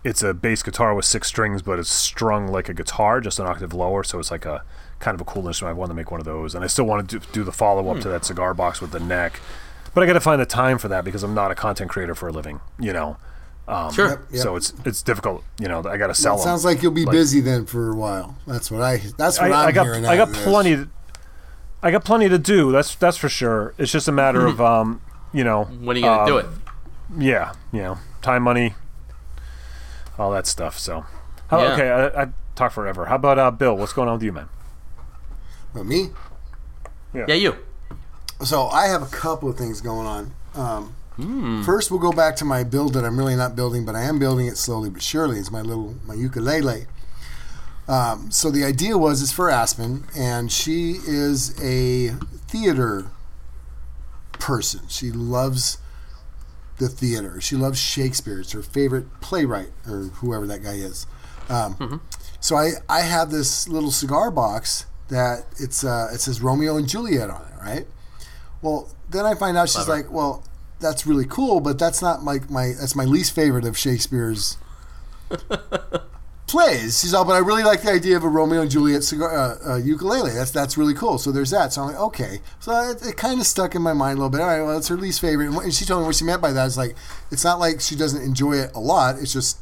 [0.05, 3.47] it's a bass guitar with six strings, but it's strung like a guitar, just an
[3.47, 4.03] octave lower.
[4.03, 4.65] So it's like a
[4.99, 5.77] kind of a cool instrument.
[5.77, 7.53] I want to make one of those, and I still want to do, do the
[7.53, 9.41] follow up to that cigar box with the neck.
[9.95, 12.15] But I got to find the time for that because I'm not a content creator
[12.15, 13.17] for a living, you know.
[13.69, 14.43] Um, sure Yep, yep.
[14.43, 15.79] So it's it's difficult, you know.
[15.87, 16.35] I got to sell.
[16.35, 16.45] It 'em.
[16.45, 18.37] sounds like you'll be Like- busy then for a while.
[18.47, 18.99] That's what I.
[19.17, 20.07] That's what I, am I got hearing.
[20.07, 20.45] I got of this.
[20.45, 20.87] plenty.
[21.83, 22.73] I got plenty to do.
[22.73, 23.75] That's that's for sure.
[23.79, 25.01] It's just a matter of um,
[25.33, 26.47] you know, when are you gonna um, do it
[27.19, 28.75] Yeah, you know, time, money,
[30.19, 30.79] all that stuff.
[30.79, 31.05] So,
[31.49, 31.73] how, Yeah.
[31.73, 33.07] okay, I, I talk forever.
[33.07, 33.77] How about uh, Bill?
[33.77, 34.49] What's going on with you, man?
[35.75, 36.11] But me.
[37.15, 37.57] yeah yeah, you
[38.43, 40.33] So I have a couple of things going on.
[40.55, 41.63] Um, Hmm.
[41.63, 44.19] First, we'll go back to my build that I'm really not building, but I am
[44.19, 45.39] building it slowly but surely.
[45.39, 46.85] It's my little my ukulele.
[47.89, 52.09] Um, so the idea was it's for Aspen, and she is a
[52.49, 53.07] theater
[54.39, 54.81] person.
[54.89, 55.79] She loves
[56.79, 57.41] the theater.
[57.41, 58.41] She loves Shakespeare.
[58.41, 61.07] It's her favorite playwright, or whoever that guy is.
[61.49, 62.01] Um,
[62.41, 66.89] So I, I have this little cigar box that it's uh, it says Romeo and
[66.89, 67.87] Juliet on it, right?
[68.63, 70.03] Well, then I find out she's Clever.
[70.03, 70.45] like, well,
[70.81, 74.59] that's really cool, but that's not like my that's my least favorite of Shakespeare's
[76.47, 77.01] plays.
[77.01, 79.73] She's all, but I really like the idea of a Romeo and Juliet cigar, uh,
[79.73, 80.31] uh, ukulele.
[80.33, 81.19] That's that's really cool.
[81.19, 81.73] So there's that.
[81.73, 82.41] So I'm like, okay.
[82.61, 84.41] So it, it kind of stuck in my mind a little bit.
[84.41, 85.47] All right, well, it's her least favorite.
[85.47, 86.95] And what- and she told me what she meant by that is like,
[87.31, 89.17] it's not like she doesn't enjoy it a lot.
[89.19, 89.59] It's just.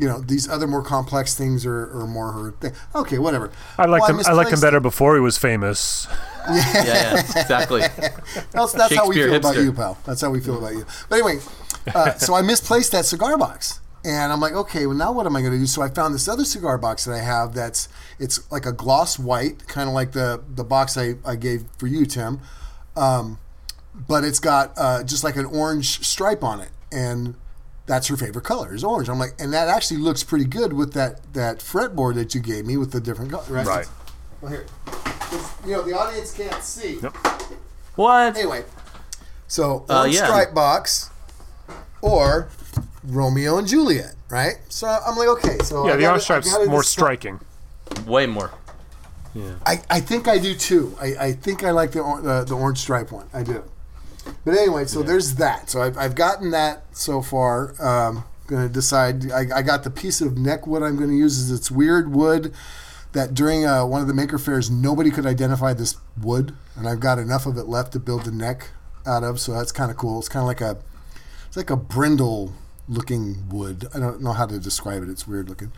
[0.00, 2.72] You know these other more complex things are, are more her thing.
[2.94, 3.50] Okay, whatever.
[3.76, 4.24] I liked Well, him.
[4.28, 6.06] I liked him better before he was famous.
[6.48, 7.80] yeah yeah exactly
[8.52, 9.98] That's, that's how we Shakespeare feel about you, pal.
[10.06, 10.86] That's how we feel about you.
[11.08, 11.40] But anyway,
[11.92, 15.36] uh, so I misplaced that cigar box, and I'm like, okay, well now what am
[15.36, 15.66] I going to do?
[15.66, 19.18] So I found this other cigar box that I have that's it's like a gloss
[19.18, 22.40] white, kind of like the the box I, I gave for you, Tim,
[22.96, 23.38] um,
[23.94, 27.34] but it's got uh, just like an orange stripe on it, and
[27.86, 29.08] that's her favorite color is orange.
[29.08, 32.64] I'm like, and that actually looks pretty good with that that fretboard that you gave
[32.66, 33.44] me with the different color.
[33.48, 33.66] Right.
[33.66, 33.88] Right.
[34.40, 34.66] Well, here,
[35.66, 36.98] you know, the audience can't see.
[37.96, 38.64] what Anyway,
[39.48, 40.24] so Uh, orange yeah.
[40.24, 41.10] stripe box
[42.00, 42.48] or
[43.04, 44.54] Romeo and Juliet, right?
[44.68, 47.40] So I'm like, okay, so Yeah, I the gotta- orange I stripe's more decide- striking.
[48.06, 48.50] way more
[49.34, 50.96] Yeah, I, I think I do too.
[51.00, 53.28] I, I think I like the, or- the the orange stripe one.
[53.32, 53.62] I do.
[54.44, 55.70] But anyway, so there's that.
[55.70, 57.74] So I've, I've gotten that so far.
[57.82, 59.30] Um, Gonna decide.
[59.30, 62.10] I, I got the piece of neck wood I'm going to use is it's weird
[62.14, 62.54] wood
[63.12, 66.98] that during uh, one of the maker fairs nobody could identify this wood, and I've
[67.00, 68.70] got enough of it left to build the neck
[69.06, 69.38] out of.
[69.38, 70.18] So that's kind of cool.
[70.18, 70.78] It's kind of like a
[71.46, 72.54] it's like a brindle
[72.88, 73.86] looking wood.
[73.94, 75.08] I don't know how to describe it.
[75.08, 75.72] It's weird looking.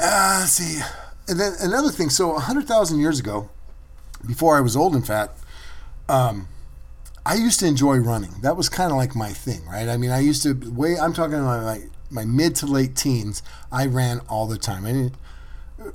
[0.00, 0.80] Uh, see.
[1.28, 2.10] And then another thing.
[2.10, 3.50] So 100,000 years ago,
[4.26, 5.36] before I was old and fat,
[6.08, 6.48] um,
[7.24, 8.32] I used to enjoy running.
[8.42, 9.88] That was kind of like my thing, right?
[9.88, 10.98] I mean, I used to way.
[10.98, 13.42] I'm talking about my, my mid to late teens.
[13.70, 14.84] I ran all the time.
[14.86, 15.12] I mean,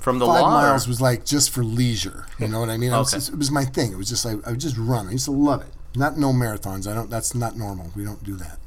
[0.00, 0.50] From the five law.
[0.50, 2.26] miles was like just for leisure.
[2.38, 2.92] You know what I mean?
[2.92, 3.18] I was Okay.
[3.18, 3.92] just- it was my thing.
[3.92, 5.08] It was just like I would just run.
[5.08, 5.72] I used to love it.
[5.96, 6.90] Not no marathons.
[6.90, 7.10] I don't.
[7.10, 7.90] That's not normal.
[7.96, 8.58] We don't do that.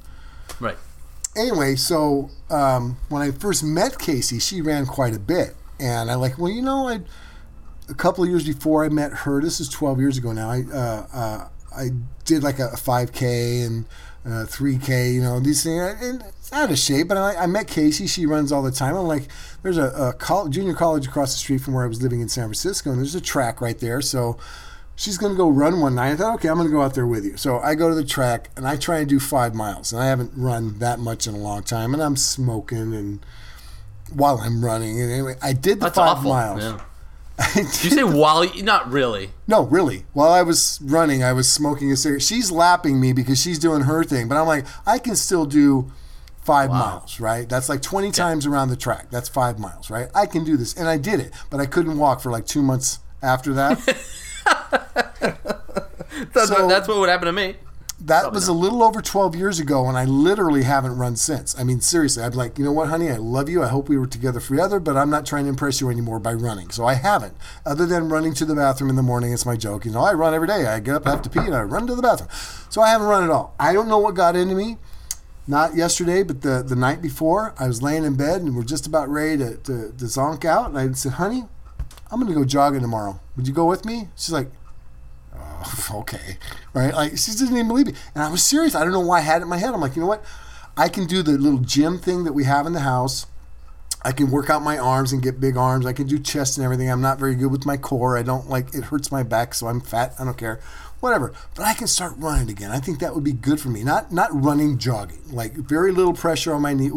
[0.60, 0.78] Right.
[1.40, 6.16] Anyway, so um, when I first met Casey, she ran quite a bit, and I
[6.16, 6.38] like.
[6.38, 7.00] Well, you know, I
[7.90, 9.42] a couple of years before I met her.
[9.42, 10.50] This is twelve years ago now.
[10.50, 11.90] I uh, uh, I
[12.26, 13.86] did like a five k and
[14.26, 15.12] uh, three k.
[15.12, 15.96] You know these things.
[16.02, 18.06] And it's out of shape, but I, I met Casey.
[18.06, 18.98] She runs all the time.
[18.98, 19.30] I'm like,
[19.64, 22.28] there's a, a col junior college across the street from where I was living in
[22.28, 24.02] San Francisco, and there's a track right there.
[24.02, 24.38] So
[25.00, 26.12] she's going to go run one night.
[26.12, 27.38] I thought, okay, I'm going to go out there with you.
[27.38, 29.94] So I go to the track and I try and do five miles.
[29.94, 31.94] And I haven't run that much in a long time.
[31.94, 33.26] And I'm smoking and
[34.14, 35.00] while I'm running.
[35.02, 36.32] And anyway, I did the That's five awful.
[36.32, 36.62] miles.
[36.62, 36.82] Yeah.
[37.40, 39.30] I Did you say while you, not really?
[39.48, 40.06] no, really.
[40.12, 42.22] While I was running, I was smoking a cigarette.
[42.22, 44.28] She's lapping me because she's doing her thing.
[44.28, 45.90] But I'm like, I can still do
[46.44, 47.48] five miles, right?
[47.48, 49.10] That's like 20 times around the track.
[49.12, 50.10] That's five miles, right?
[50.14, 50.74] I can do this.
[50.74, 51.32] And I did it.
[51.50, 53.78] But I couldn't walk for like two months after that.
[56.34, 57.56] That's, So- what, that's what would happen to me.
[58.02, 61.58] That was a little over 12 years ago, and I literally haven't run since.
[61.60, 63.62] I mean, seriously, I'd like, you know what, honey, I love you.
[63.62, 66.34] I hope we were together forever, but I'm not trying to impress you anymore by
[66.34, 66.70] running.
[66.70, 67.36] So I haven't.
[67.66, 69.84] Other than running to the bathroom in the morning, it's my joke.
[69.84, 70.66] You know, I run every day.
[70.66, 72.30] I get up, I have to pee, and I run to the bathroom.
[72.70, 73.54] So I haven't run at all.
[73.60, 74.78] I don't know what got into me.
[75.46, 78.88] Not yesterday, but the, the night before, I was laying in bed and we're just
[78.88, 80.70] about ready to, to, to zonk out.
[80.70, 81.44] And I said, honey,
[82.10, 83.20] I'm going to go jogging tomorrow.
[83.36, 84.08] Would you go with me?
[84.16, 84.52] She's like,
[85.92, 86.38] okay,
[86.74, 86.94] right?
[86.94, 88.76] Like she didn't even believe me, and I was serious.
[88.76, 89.74] I don't know why I had it in my head.
[89.74, 90.24] I'm like, you know what?
[90.78, 93.26] I can do the little gym thing that we have in the house.
[94.02, 95.86] I can work out my arms and get big arms.
[95.86, 96.90] I can do chest and everything.
[96.90, 98.18] I'm not very good with my core.
[98.18, 100.14] I don't like it hurts my back, so I'm fat.
[100.18, 100.62] I don't care,
[101.02, 101.34] whatever.
[101.56, 102.72] But I can start running again.
[102.72, 103.84] I think that would be good for me.
[103.84, 105.24] Not not running, jogging.
[105.32, 106.92] Like very little pressure on my knee.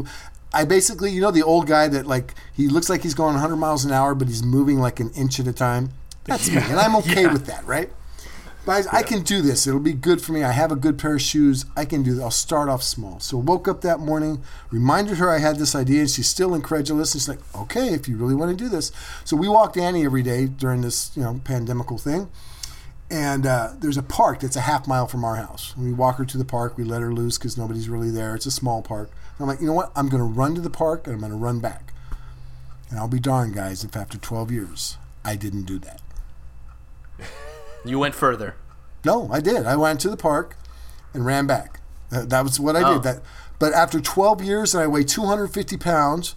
[0.55, 3.57] I basically, you know, the old guy that like he looks like he's going 100
[3.57, 5.91] miles an hour, but he's moving like an inch at a time.
[6.25, 7.91] That's me, and I'm okay with that, right?
[8.65, 9.67] But I, I can do this.
[9.67, 10.45] It'll be good for me.
[10.45, 11.65] I have a good pair of shoes.
[11.77, 12.23] I can do this.
[12.23, 13.19] I'll start off small.
[13.19, 17.13] So woke up that morning, reminded her I had this idea, and she's still incredulous.
[17.13, 18.93] And she's like, okay, if you really want to do this.
[19.25, 22.29] So we walked Annie every day during this, you know, pandemical thing.
[23.11, 25.77] And uh, there's a park that's a half mile from our house.
[25.77, 26.79] We walk her to the park.
[26.79, 28.35] We let her loose because nobody's really there.
[28.35, 29.11] It's a small park.
[29.11, 29.93] And I'm like, you know what?
[29.97, 31.93] I'm going to run to the park and I'm going to run back.
[32.89, 36.01] And I'll be darned, guys, if after 12 years I didn't do that.
[37.85, 38.55] You went further.
[39.05, 39.67] No, I did.
[39.67, 40.57] I went to the park
[41.13, 41.81] and ran back.
[42.11, 42.95] That, that was what I Oh.
[42.95, 43.03] did.
[43.03, 43.23] That,
[43.59, 46.35] but after 12 years and I weigh 250 pounds,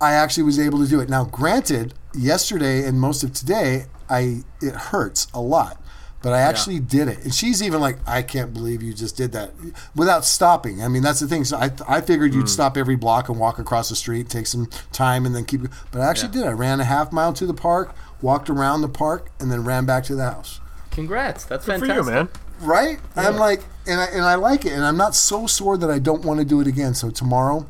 [0.00, 1.08] I actually was able to do it.
[1.08, 5.80] Now, granted, yesterday and most of today, I it hurts a lot,
[6.22, 7.22] but I actually did it.
[7.22, 9.52] And she's even like, "I can't believe you just did that
[9.94, 11.44] without stopping." I mean, that's the thing.
[11.44, 12.48] So I, I figured you'd mm.
[12.48, 15.62] stop every block and walk across the street, take some time, and then keep.
[15.92, 16.44] But I actually did.
[16.44, 19.86] I ran a half mile to the park, walked around the park, and then ran
[19.86, 20.60] back to the house
[20.92, 21.44] Congrats.
[21.44, 21.96] That's For fantastic.
[21.96, 22.28] you, man.
[22.60, 22.98] right?
[23.16, 25.98] I'm like, and I, and I like it, and I'm not so sore that I
[25.98, 26.94] don't want to do it again.
[26.94, 27.66] So tomorrow,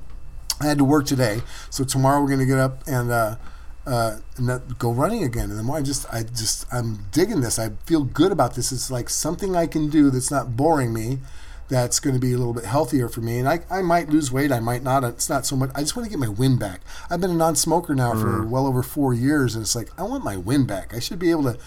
[0.60, 3.36] I had to work today, so tomorrow we're gonna get up and uh,
[3.86, 5.50] uh, and that- go running again.
[5.50, 7.58] And the more I just, I just, I'm digging this.
[7.58, 8.70] I feel good about this.
[8.70, 11.18] It's like something I can do that's not boring me.
[11.68, 14.30] That's going to be a little bit healthier for me, and I, I might lose
[14.30, 14.52] weight.
[14.52, 15.04] I might not.
[15.04, 15.70] It's not so much.
[15.74, 16.82] I just want to get my win back.
[17.08, 20.22] I've been a non-smoker now for well over four years, and it's like I want
[20.22, 20.92] my win back.
[20.92, 21.58] I should be able to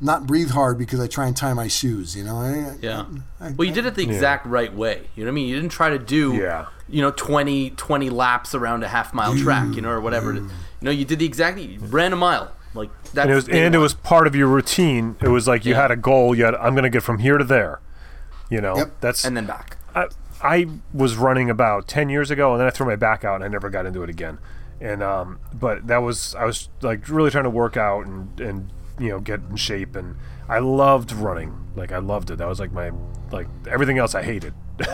[0.00, 2.14] not breathe hard because I try and tie my shoes.
[2.16, 3.04] You know, I, Yeah.
[3.40, 5.08] I- well, you did it the exact right way.
[5.14, 5.48] You know what I mean?
[5.48, 6.66] You didn't try to do, Yeah.
[6.88, 10.32] you know, 20, 20 laps around a half mile track, you know, or whatever.
[10.32, 10.42] it is.
[10.42, 10.50] You
[10.82, 12.52] know, you did the exact, you ran a mile.
[12.74, 15.16] Like, that's And it was day and it was part of your routine.
[15.22, 15.80] It was like you Yeah.
[15.82, 16.34] had a goal.
[16.34, 17.80] You had I'm going to get from here to there.
[18.50, 18.96] You know, Yep.
[19.00, 19.78] that's And then back.
[19.94, 20.08] I,
[20.42, 23.44] I was running about 10 years ago and then I threw my back out and
[23.44, 24.36] I never got into it again.
[24.78, 28.68] And um, but that was I was like really trying to work out and and
[28.98, 30.16] you know get in shape and
[30.48, 31.56] I loved running.
[31.74, 32.38] Like I loved it.
[32.38, 32.90] That was like my
[33.32, 34.54] like everything else I hated.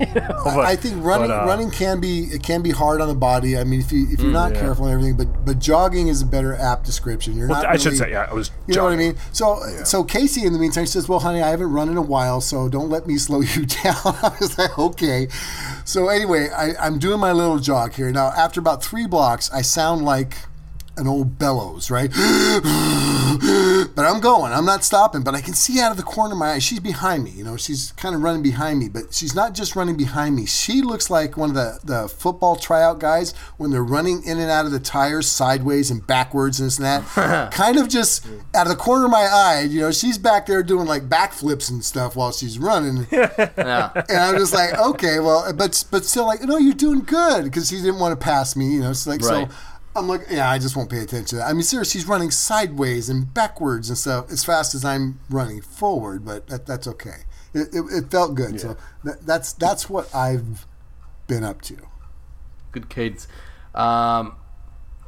[0.00, 3.00] You know, but- I think running but, uh, running can be it can be hard
[3.00, 3.56] on the body.
[3.56, 4.60] I mean, if you if you're not yeah.
[4.60, 7.36] careful and everything, but but jogging is a better apt description.
[7.36, 7.66] You're not.
[7.66, 8.28] I should say yeah.
[8.30, 8.50] I was.
[8.66, 9.16] You know what I mean?
[9.32, 12.40] So so Casey in the meantime says, "Well, honey, I haven't run in a while,
[12.40, 15.28] so don't let me slow you down." I was like, "Okay."
[15.84, 18.10] So anyway, I, I'm doing my little jog here.
[18.12, 20.36] Now, after about three blocks, I sound like
[20.96, 22.10] an old bellows, right?
[23.94, 24.52] but I'm going.
[24.52, 25.22] I'm not stopping.
[25.22, 26.58] But I can see out of the corner of my eye.
[26.58, 27.30] She's behind me.
[27.30, 28.88] You know, she's kind of running behind me.
[28.88, 30.46] But she's not just running behind me.
[30.46, 34.50] She looks like one of the, the football tryout guys when they're running in and
[34.50, 37.50] out of the tires sideways and backwards and this and that.
[37.52, 40.62] kind of just out of the corner of my eye, you know, she's back there
[40.62, 43.06] doing like backflips and stuff while she's running.
[43.56, 43.90] Yeah.
[44.08, 47.68] And I'm just like, okay, well, but but still, like, no, you're doing good because
[47.68, 48.92] she didn't want to pass me, you know.
[48.92, 49.48] So like, Right.
[49.50, 49.54] so
[49.96, 51.26] I'm like, yeah, I just won't pay attention.
[51.26, 51.48] to that.
[51.48, 55.60] I mean, seriously, he's running sideways and backwards and stuff as fast as I'm running
[55.60, 57.24] forward, but that, that's okay.
[57.52, 58.60] It, it, it felt good.
[58.60, 60.66] So that, that's that's what I've
[61.28, 61.76] been up to.
[62.72, 63.28] Good cadence.
[63.74, 64.36] Um,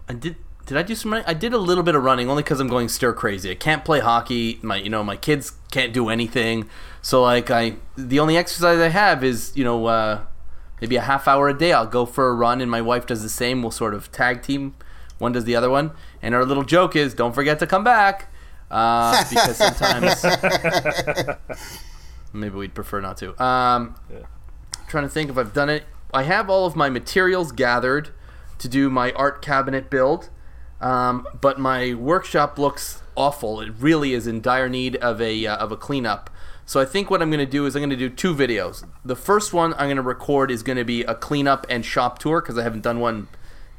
[0.09, 0.37] I did.
[0.67, 1.27] Did I do some running?
[1.29, 3.51] I did a little bit of running, only because I'm going stir crazy.
[3.51, 4.59] I can't play hockey.
[4.63, 6.69] My, you know, my kids can't do anything.
[7.03, 10.23] So like, I the only exercise I have is, you know, uh,
[10.81, 11.73] maybe a half hour a day.
[11.73, 13.63] I'll go for a run, and my wife does the same.
[13.63, 14.75] We'll sort of tag team.
[15.19, 18.31] One does the other one, and our little joke is, don't forget to come back,
[18.71, 20.25] uh, because sometimes
[22.33, 23.43] maybe we'd prefer not to.
[23.43, 23.97] Um,
[24.89, 25.85] trying to think if I've done it.
[26.13, 28.11] I have all of my materials gathered
[28.59, 30.31] to do my art cabinet build,
[30.81, 33.61] um, but my workshop looks awful.
[33.61, 36.31] It really is in dire need of a uh, of a cleanup.
[36.67, 38.85] So I think what I'm going to do is I'm going to do two videos.
[39.05, 42.19] The first one I'm going to record is going to be a cleanup and shop
[42.19, 43.29] tour because I haven't done one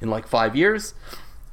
[0.02, 0.94] in like five years.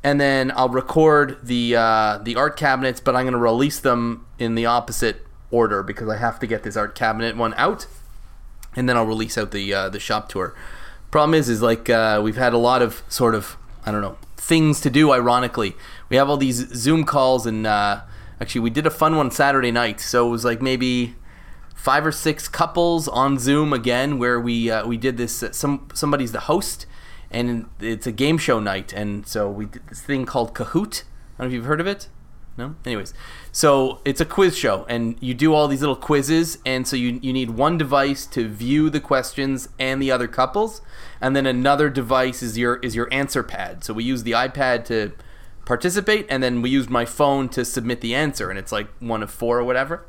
[0.02, 4.26] And then I'll record the uh, the art cabinets, but I'm going to release them
[4.38, 7.86] in the opposite order because I have to get this art cabinet one out
[8.76, 10.54] and then I'll release out the uh, the shop tour.
[11.10, 14.18] Problem is, is like uh, we've had a lot of sort of I don't know
[14.36, 15.12] things to do.
[15.12, 15.74] Ironically,
[16.08, 18.02] we have all these Zoom calls, and uh,
[18.40, 20.00] actually we did a fun one Saturday night.
[20.00, 21.14] So it was like maybe
[21.84, 25.42] five or six couples on Zoom again, where we uh, we did this.
[25.42, 26.86] Uh, some somebody's the host,
[27.30, 31.02] and it's a game show night, and so we did this thing called Kahoot.
[31.02, 32.08] I don't know if you've heard of it.
[32.56, 32.76] No?
[32.86, 33.12] Anyways,
[33.52, 37.18] so it's a quiz show, and you do all these little quizzes, and so you,
[37.20, 40.80] you need one device to view the questions and the other couples,
[41.20, 43.84] and then another device is your is your answer pad.
[43.84, 45.12] So we use the iPad to
[45.66, 49.22] participate, and then we used my phone to submit the answer, and it's like one
[49.22, 50.06] of four or whatever.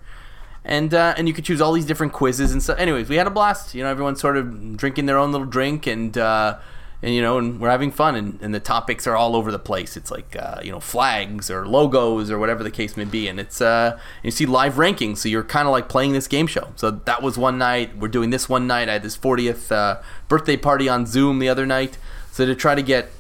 [0.68, 2.80] And uh, and you could choose all these different quizzes and stuff.
[2.80, 3.76] Anyways, we had a blast.
[3.76, 6.58] You know, everyone's sort of drinking their own little drink, and uh,
[7.04, 9.60] and you know, and we're having fun, and, and the topics are all over the
[9.60, 9.96] place.
[9.96, 13.40] It's like uh, you know, flags or logos or whatever the case may be, and
[13.40, 16.70] it's uh, you see live rankings, so you're kind of like playing this game show.
[16.76, 17.96] So that was one night.
[17.96, 18.90] We're doing this one night.
[18.90, 22.00] I had this 40th uh, birthday party on Zoom the other night.
[22.32, 23.12] So to try to get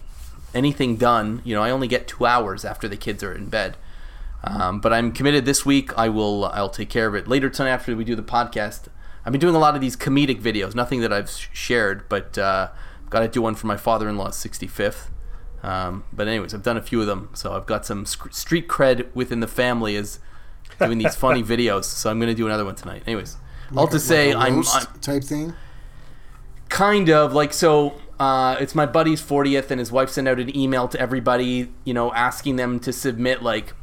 [0.56, 3.78] anything done, you know, I only get two hours after the kids are in bed.
[4.48, 5.98] Um, but I'm committed this week.
[5.98, 6.46] I will.
[6.46, 8.88] I'll take care of it later tonight after we do the podcast.
[9.26, 10.76] I've been doing a lot of these comedic videos.
[10.76, 12.70] Nothing that I've shared, but uh,
[13.10, 15.08] got to do one for my father-in-law's 65th.
[15.64, 19.08] Um, but anyways, I've done a few of them, so I've got some street cred
[19.16, 20.20] within the family as
[20.80, 21.86] doing these funny videos.
[21.86, 23.02] So I'm going to do another one tonight.
[23.08, 23.38] Anyways,
[23.76, 25.56] all to say, Like a I'm, I'm type thing.
[26.70, 30.56] kind of like so uh, it's my buddy's 40th and his wife sent out an
[30.56, 33.74] email to everybody you know asking them to submit like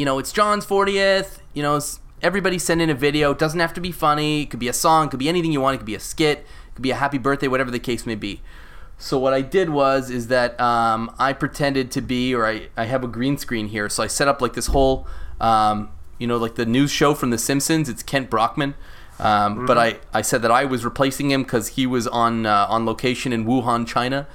[0.00, 1.78] you know it's john's 40th you know
[2.22, 3.32] everybody send in a video.
[3.32, 4.42] It doesn't have to be funny.
[4.42, 5.06] It could be a song.
[5.06, 5.74] It could be anything you want.
[5.74, 6.38] It could be a skit.
[6.38, 8.40] It could be a happy birthday whatever the case may be.
[8.98, 12.84] So what i did was is that um, i pretended to be or I, I
[12.84, 13.88] have a green screen here.
[13.88, 15.06] So i set up like this whole
[15.40, 17.88] um, you know like the news show from the simpsons.
[17.88, 18.74] It's kent brockman.
[19.18, 22.66] Um, But I, I said that I was replacing him because he was on uh,
[22.68, 24.26] on location in Wuhan, China,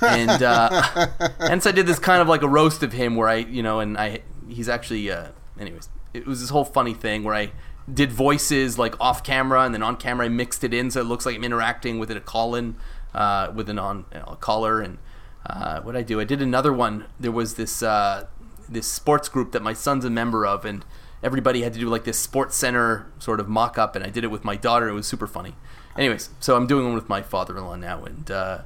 [0.00, 0.82] and uh,
[1.40, 3.62] and so I did this kind of like a roast of him where I you
[3.62, 7.52] know and I he's actually uh, anyways it was this whole funny thing where I
[7.92, 11.04] did voices like off camera and then on camera I mixed it in so it
[11.04, 12.76] looks like I'm interacting with it a call in
[13.14, 14.98] uh, with an on you know, a caller and
[15.46, 16.20] uh, what I do?
[16.20, 17.06] I did another one.
[17.18, 18.26] There was this uh,
[18.68, 20.84] this sports group that my son's a member of and
[21.22, 24.24] everybody had to do like this sports center sort of mock up and I did
[24.24, 24.88] it with my daughter.
[24.88, 25.54] It was super funny.
[25.96, 28.58] Anyways so I'm doing one with my father-in-law now and uh,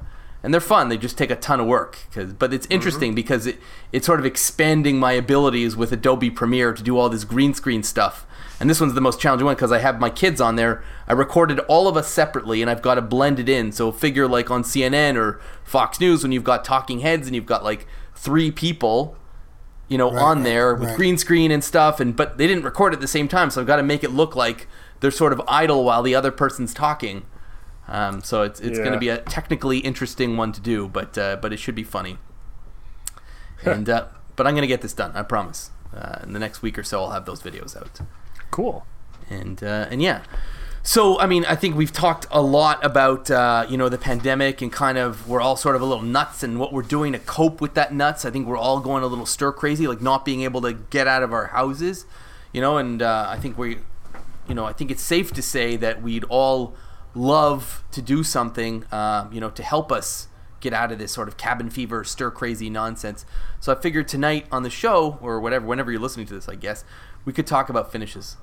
[0.45, 0.89] and they're fun.
[0.89, 2.73] They just take a ton of work 'cause- but it's mm-hmm.
[2.75, 3.59] interesting because it
[3.91, 7.81] it's sort of expanding my abilities with Adobe Premiere to do all this green screen
[7.83, 8.25] stuff.
[8.59, 10.81] And this one's the most challenging one because I have my kids on there.
[11.07, 13.71] I recorded all of us separately and I've got to blend it in.
[13.71, 17.45] So figure like on CNN or Fox News when you've got talking heads and you've
[17.45, 19.17] got like three people
[19.87, 20.97] you know, Right, on there with right.
[20.97, 23.67] green screen and stuff, and but they didn't record at the same time, so I've
[23.67, 24.67] got to make it look like
[24.99, 27.23] they're sort of idle while the other person's talking.
[27.87, 31.35] Um, so it's it's going to be a technically interesting one to do, but uh,
[31.41, 32.17] but it should be funny.
[33.63, 35.71] and uh, but I'm going to get this done, I promise.
[35.95, 38.01] Uh, in the next week or so, I'll have those videos out
[38.51, 38.85] Cool.
[39.29, 40.23] and uh, and yeah.
[40.83, 44.61] So, I mean, I think we've talked a lot about, uh, you know, the pandemic
[44.61, 47.17] and kind of we're all sort of a little nuts and what we're doing to
[47.19, 48.23] cope with that nuts.
[48.23, 51.07] I think we're all going a little stir crazy, like not being able to get
[51.07, 52.05] out of our houses,
[52.53, 53.79] you know, and uh, I think we,
[54.47, 56.75] you know, I think it's safe to say that we'd all
[57.15, 60.27] love to do something, uh, you know, to help us
[60.59, 63.25] get out of this sort of cabin fever, stir crazy nonsense.
[63.59, 66.55] So I figured tonight on the show, or whatever, whenever you're listening to this, I
[66.55, 66.83] guess,
[67.23, 68.37] we could talk about finishes.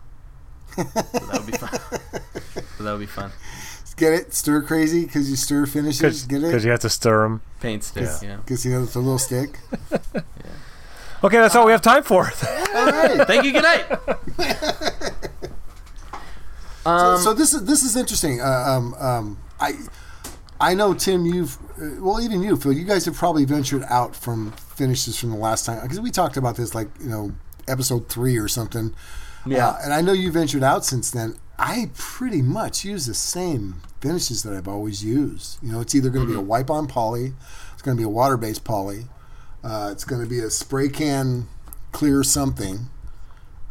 [0.75, 1.71] so that would be fun.
[2.79, 3.31] so that would be fun.
[3.97, 4.33] Get it?
[4.33, 6.25] Stir crazy because you stir finishes.
[6.25, 6.47] Get it?
[6.47, 7.43] Because you have to stir them.
[7.61, 8.37] Paint stick, yeah.
[8.37, 9.59] Because you know it's a little stick.
[9.91, 9.99] yeah.
[11.25, 12.25] Okay, that's all we have time for.
[12.75, 13.25] All right.
[13.29, 13.53] Thank you.
[13.53, 13.87] Good night.
[16.85, 18.41] so, so this is this is interesting.
[18.41, 19.75] Uh, um, um, I
[20.61, 21.27] I know Tim.
[21.27, 22.73] You've uh, well, even you, Phil.
[22.73, 26.37] You guys have probably ventured out from finishes from the last time because we talked
[26.37, 27.33] about this like you know
[27.69, 28.95] episode three or something.
[29.47, 29.69] Yeah.
[29.69, 31.37] Uh, and I know you ventured out since then.
[31.59, 35.63] I pretty much use the same finishes that I've always used.
[35.63, 37.35] You know, it's either going to be a wipe on poly,
[37.73, 39.07] it's going to be a water based poly,
[39.63, 41.47] uh, it's going to be a spray can
[41.93, 42.89] clear something,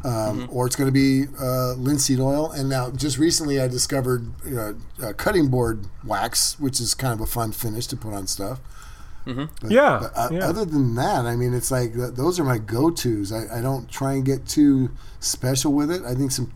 [0.03, 2.51] um, or it's going to be uh, linseed oil.
[2.51, 7.21] And now, just recently, I discovered uh, uh, cutting board wax, which is kind of
[7.21, 8.59] a fun finish to put on stuff.
[9.25, 10.47] But, Yeah, but, uh, yeah.
[10.47, 13.31] Other than that, I mean, it's like th- those are my go-tos.
[13.31, 16.01] I, I don't try and get too special with it.
[16.03, 16.51] I think some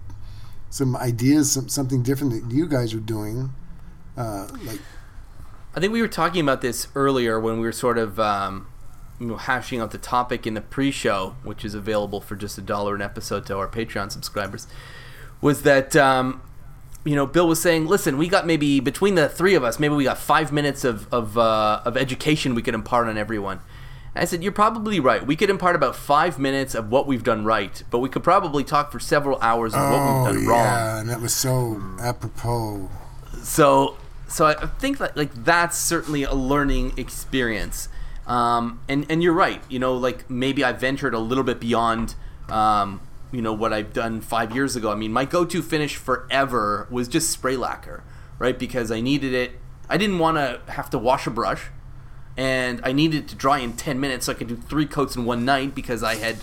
[0.72, 3.54] some ideas, some something different that you guys are doing,
[4.18, 4.82] uh, like
[5.76, 8.64] I think we were talking about this earlier when we were sort of um, you
[8.64, 8.75] know,
[9.20, 13.02] hashing out the topic in the pre-show, which is available for just a dollar an
[13.02, 14.68] episode to our Patreon subscribers.
[15.42, 16.42] Was that um,
[17.04, 19.96] you know Bill was saying, listen, we got maybe between the three of us, maybe
[19.96, 23.62] we got five minutes of of, uh, of education we could impart on everyone.
[24.14, 25.26] And I said, you're probably right.
[25.26, 28.64] We could impart about five minutes of what we've done right, but we could probably
[28.64, 30.60] talk for several hours of what oh we've done wrong.
[30.64, 32.90] yeah, and that was so apropos.
[33.44, 33.98] so
[34.28, 37.90] so I think that like that's certainly a learning experience.
[38.28, 39.62] Um, and and you're right.
[39.70, 42.16] You know, like maybe I ventured a little bit beyond.
[42.50, 44.92] Um, you know what I've done five years ago.
[44.92, 48.04] I mean, my go-to finish forever was just spray lacquer,
[48.40, 48.58] right?
[48.58, 49.60] Because I needed it.
[49.90, 51.66] I didn't want to have to wash a brush,
[52.38, 55.16] and I needed it to dry in ten minutes so I could do three coats
[55.16, 56.38] in one night because I had,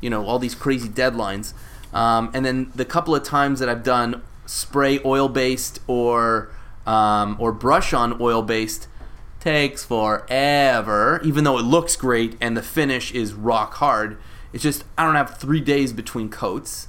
[0.00, 1.52] you know, all these crazy deadlines.
[1.92, 6.50] Um, and then the couple of times that I've done spray oil-based or
[6.86, 8.88] um, or brush on oil-based
[9.40, 14.18] takes forever, even though it looks great and the finish is rock hard.
[14.52, 16.88] It's just I don't have three days between coats.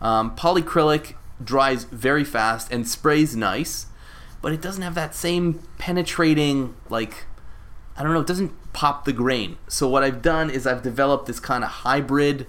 [0.00, 3.86] Um, polycrylic dries very fast and sprays nice,
[4.42, 7.24] but it doesn't have that same penetrating like
[7.96, 8.20] I don't know.
[8.20, 9.56] It doesn't pop the grain.
[9.68, 12.46] So what I've done is I've developed this kind of hybrid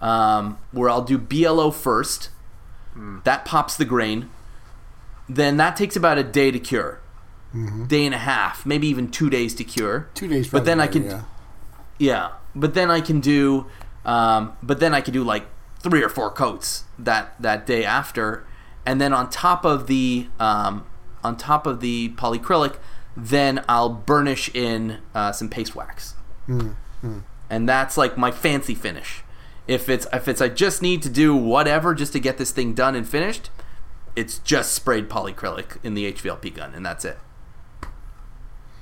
[0.00, 2.30] um, where I'll do BLO first.
[3.22, 4.28] That pops the grain.
[5.28, 7.00] Then that takes about a day to cure,
[7.86, 10.08] day and a half, maybe even two days to cure.
[10.14, 11.22] Two days, But then I can yeah.
[11.98, 13.66] yeah, but then I can do,
[14.04, 15.46] um, but then I can do like
[15.80, 18.46] three or four coats that that day after,
[18.84, 20.84] and then on top of the um,
[21.24, 22.76] on top of the polycrylic,
[23.16, 26.14] then I'll burnish in uh, some paste wax,
[27.50, 29.22] and that's like my fancy finish.
[29.66, 32.74] If it's if it's I just need to do whatever just to get this thing
[32.74, 33.50] done and finished,
[34.16, 37.18] it's just sprayed polycrylic in the HVLP gun, and that's it.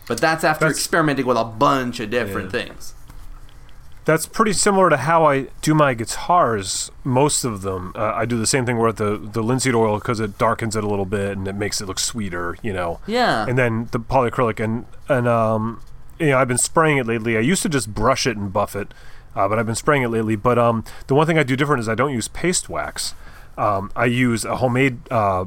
[0.06, 2.62] But that's after That's- experimenting with a bunch of different Yeah.
[2.64, 2.94] things.
[4.04, 6.92] That's pretty similar to how I do my guitars.
[7.02, 10.20] Most of them, uh, I do the same thing with the the linseed oil because
[10.20, 13.00] it darkens it a little bit and it makes it look sweeter, you know.
[13.08, 13.44] Yeah.
[13.48, 15.80] And then the polyacrylic and and um,
[16.20, 17.36] you know, I've been spraying it lately.
[17.36, 18.94] I used to just brush it and buff it,
[19.34, 20.36] uh, but I've been spraying it lately.
[20.36, 23.12] But um, the one thing I do different is I don't use paste wax.
[23.58, 24.98] Um, I use a homemade.
[25.10, 25.46] Uh,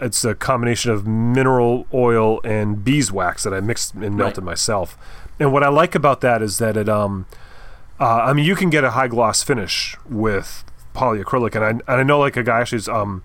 [0.00, 4.96] it's a combination of mineral oil and beeswax that I mixed and melted myself.
[5.38, 7.26] And what I like about that is that it um
[7.98, 12.00] uh, I mean you can get a high gloss finish with polyacrylic and I and
[12.00, 13.22] I know like a guy actually is um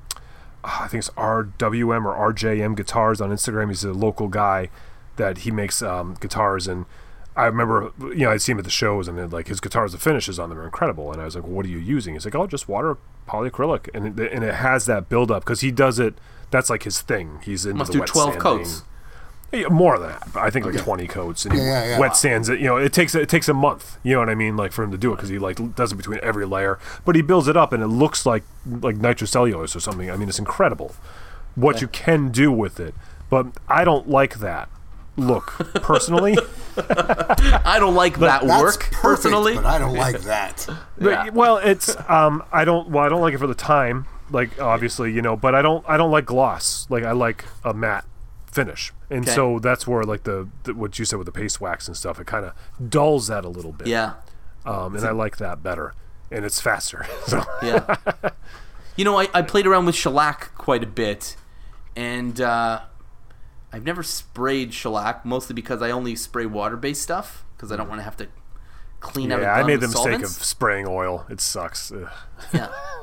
[0.64, 3.68] I think it's RWM or RJM guitars on Instagram.
[3.68, 4.70] He's a local guy
[5.16, 6.86] that he makes um, guitars and
[7.36, 9.92] I remember, you know, I'd see him at the shows, and then, like his guitars,
[9.92, 11.12] the finishes on them are incredible.
[11.12, 12.98] And I was like, "What are you using?" He's like, "Oh, just water
[13.28, 16.18] polyacrylic," and it, and it has that buildup because he does it.
[16.52, 17.40] That's like his thing.
[17.44, 18.42] He's into Must the do wet 12 sanding.
[18.42, 18.84] coats.
[19.52, 20.28] Yeah, more than that.
[20.36, 22.00] I think like twenty coats, and he Yeah, yeah, yeah.
[22.00, 22.60] wet sands it.
[22.60, 23.98] You know, it takes it takes a month.
[24.04, 24.58] You know what I mean?
[24.58, 27.16] Like for him to do it because he like does it between every layer, but
[27.16, 30.10] he builds it up, and it looks like like nitrocellulose or something.
[30.12, 30.96] I mean, it's incredible
[31.54, 32.96] what you can do with it.
[33.30, 34.68] But I don't like that
[35.16, 36.36] look personally.
[36.78, 39.56] I don't like that That's work perfect, personally.
[39.56, 40.68] but I don't like that.
[41.00, 41.30] Yeah.
[41.30, 44.06] Well, it's um, I don't well, I don't like it for the time.
[44.32, 46.88] Like obviously, you know, but I don't I don't like gloss.
[46.90, 48.06] Like I like a matte
[48.48, 48.92] finish.
[49.10, 49.36] And Okay.
[49.36, 52.20] so that's where like the, the what you said with the paste wax and stuff,
[52.20, 52.54] it kind of
[52.90, 53.88] dulls that a little bit.
[53.88, 54.14] Yeah.
[54.66, 55.94] Um, and I like that better.
[56.32, 57.06] And it's faster.
[57.28, 57.96] So Yeah.
[58.96, 61.36] you know, I, I played around with shellac quite a bit,
[61.96, 62.82] and uh,
[63.72, 67.90] I've never sprayed shellac, mostly because I only spray water based stuff, because I don't
[67.90, 68.28] want to have to
[69.02, 71.26] clean out a yeah, I made the mistake of spraying oil.
[71.30, 71.92] It sucks.
[71.92, 72.10] Ugh.
[72.54, 72.70] Yeah.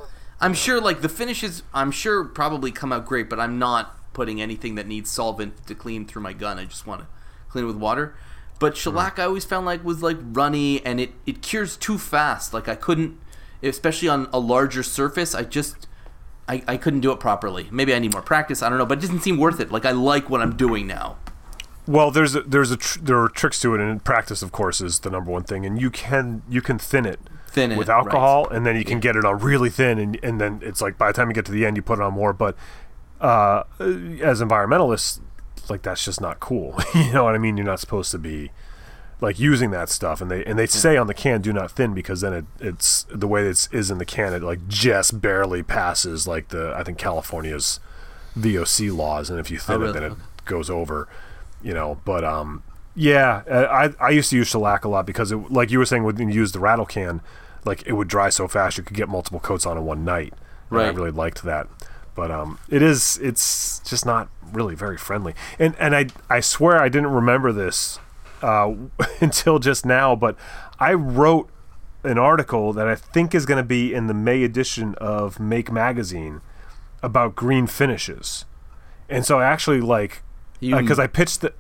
[0.43, 4.43] I'm sure, like, the finishes, I'm sure probably come out great, but I'm not putting
[4.43, 6.59] anything that needs solvent to clean through my gun.
[6.59, 7.07] I just want to
[7.49, 8.15] clean it with water.
[8.59, 8.79] But hmm.
[8.79, 12.53] shellac, I always found like was like runny, and it it cures too fast.
[12.53, 13.19] Like I couldn't,
[13.63, 15.35] especially on a larger surface.
[15.35, 15.89] I just,
[16.49, 17.69] I, I couldn't do it properly.
[17.71, 18.63] Maybe I need more practice.
[18.63, 19.71] I don't know, but it doesn't seem worth it.
[19.71, 21.17] Like I like what I'm doing now.
[21.87, 24.81] Well, there's a, there's a tr- there are tricks to it, and practice, of course,
[24.81, 25.67] is the number one thing.
[25.67, 27.21] And you can you can thin it
[27.53, 27.99] Thin it, with right.
[27.99, 30.97] alcohol, and then you can get it on really thin, and and then it's like
[30.97, 32.33] by the time you get to the end, you put it on more.
[32.33, 32.57] But
[33.21, 35.21] uh, as environmentalists,
[35.69, 36.75] like that's just not cool.
[36.95, 37.57] you know what I mean?
[37.57, 38.51] You're not supposed to be
[39.21, 41.95] like using that stuff, and they and they say on the can, do not thin,
[41.95, 45.63] because then it it's the way it's is in the can, it like just barely
[45.63, 47.81] passes like the I think California's
[48.37, 50.13] VOC laws, and if you thin Oh, it, then it
[50.45, 51.09] goes over.
[51.63, 52.65] You know, but um,
[52.97, 55.87] yeah, uh, I I used to use shellac a lot because it, like you were
[55.87, 57.21] saying, when you use the rattle can,
[57.65, 60.35] like it would dry so fast you could get multiple coats on in one night.
[60.71, 61.69] And I really liked that.
[62.15, 65.35] But um, it is it's just not really very friendly.
[65.59, 67.99] And and I I swear I didn't remember this
[68.43, 68.75] uh,
[69.21, 70.37] until just now, but
[70.79, 71.49] I wrote
[72.05, 75.71] an article that I think is going to be in the May edition of Make
[75.71, 76.41] Magazine
[77.03, 78.45] about green finishes.
[79.09, 80.23] And so I actually like
[80.81, 81.53] because I pitched the,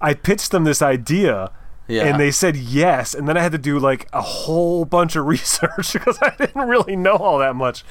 [0.00, 1.50] I pitched them this idea.
[1.88, 2.04] Yeah.
[2.04, 5.24] And they said yes, and then I had to do like a whole bunch of
[5.34, 7.84] research because I didn't really know all that much.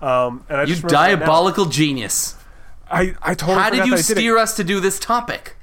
[0.00, 1.26] Um, and I You just remembered now.
[1.26, 2.36] diabolical genius.
[2.90, 4.16] I, I totally How did you that I did it.
[4.20, 5.56] steer us to do this topic?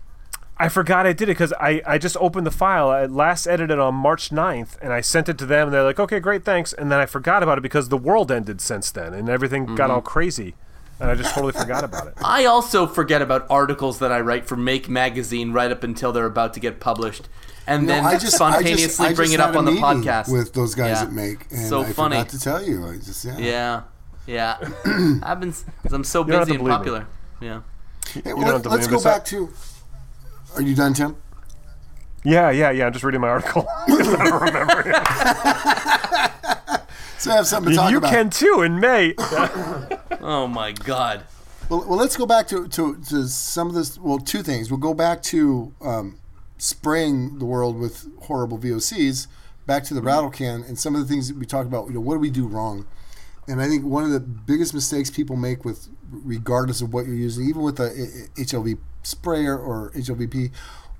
[0.59, 2.89] I forgot I did it because I, I just opened the file.
[2.89, 5.99] I last edited on March 9th, and I sent it to them, and they're like,
[5.99, 6.73] okay, great, thanks.
[6.73, 9.75] And then I forgot about it because the world ended since then, and everything Mm-hmm.
[9.75, 10.55] got all crazy.
[10.99, 12.13] And I just totally forgot about it.
[12.23, 16.25] I also forget about articles that I write for Make Magazine right up until they're
[16.25, 17.29] about to get published,
[17.67, 19.65] and No, then I just- I just- spontaneously I bring just it up had on
[19.65, 21.03] the meeting podcast with those guys Yeah.
[21.03, 22.15] at Make, and so I funny.
[22.17, 22.87] forgot to tell you.
[22.87, 23.37] I just yeah.
[23.37, 23.81] Yeah,
[24.25, 24.57] yeah.
[25.23, 26.69] I've been because I'm so busy and believe me.
[26.69, 27.07] popular.
[27.41, 27.61] Yeah.
[28.13, 29.49] Hey, don't let, have to us go back to.
[30.55, 31.15] Are you done, Tim?
[32.23, 32.87] Yeah, yeah, yeah.
[32.87, 33.67] I'm just reading my article.
[33.87, 34.83] I don't remember.
[37.19, 38.11] So I have something to talk you about.
[38.11, 39.13] You can too in May.
[40.19, 41.23] Oh my God.
[41.69, 43.97] Well, well, let's go back to, to, to some of this.
[43.97, 44.69] Well, two things.
[44.69, 46.19] We'll go back to um,
[46.57, 49.27] spraying the world with horrible VOCs,
[49.67, 51.87] back to the rattle can, and some of the things that we talked about.
[51.87, 52.85] You know, what do we do wrong?
[53.47, 57.15] And I think one of the biggest mistakes people make with, regardless of what you're
[57.15, 60.51] using, even with a I- I- HLV sprayer or HLVP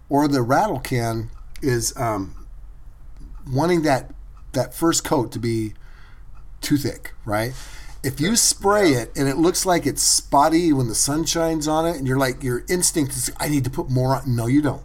[0.09, 2.47] or the rattle can, is um,
[3.49, 4.11] wanting that
[4.53, 5.73] that first coat to be
[6.61, 7.53] too thick, right?
[8.03, 11.85] If you spray it and it looks like it's spotty when the sun shines on
[11.85, 14.35] it, and you're like your instinct is, I need to put more on.
[14.35, 14.83] No, you don't.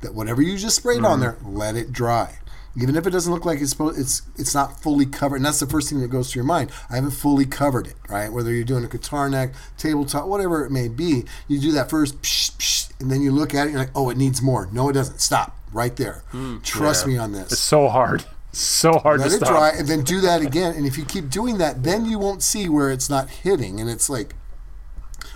[0.00, 1.20] That whatever you just sprayed on mm-hmm.
[1.20, 2.38] there, let it dry.
[2.76, 5.60] Even if it doesn't look like it's supposed, it's it's not fully covered, and that's
[5.60, 6.72] the first thing that goes to your mind.
[6.90, 8.32] I haven't fully covered it, right?
[8.32, 12.20] Whether you're doing a guitar neck, tabletop, whatever it may be, you do that first,
[12.20, 14.68] psh, psh, and then you look at it, and you're like, oh, it needs more.
[14.72, 15.20] No, it doesn't.
[15.20, 16.24] Stop right there.
[16.30, 16.58] Hmm.
[16.60, 18.24] Trust me on this It's so hard.
[18.56, 19.48] So hard let to it stop.
[19.50, 22.42] dry and then do that again and if you keep doing that then you won't
[22.42, 24.34] see where it's not hitting and it's like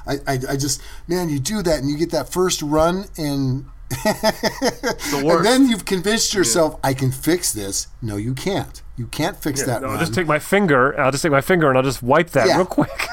[0.07, 3.67] i i, I just man you do that and you get that first run and
[4.05, 9.37] The and then you've convinced yourself i can fix this no you can't you can't
[9.37, 9.89] fix that No.
[9.89, 10.99] I'll just take my finger.
[11.01, 12.57] I'll just take my finger and I'll just wipe that Yeah.
[12.57, 12.91] real quick.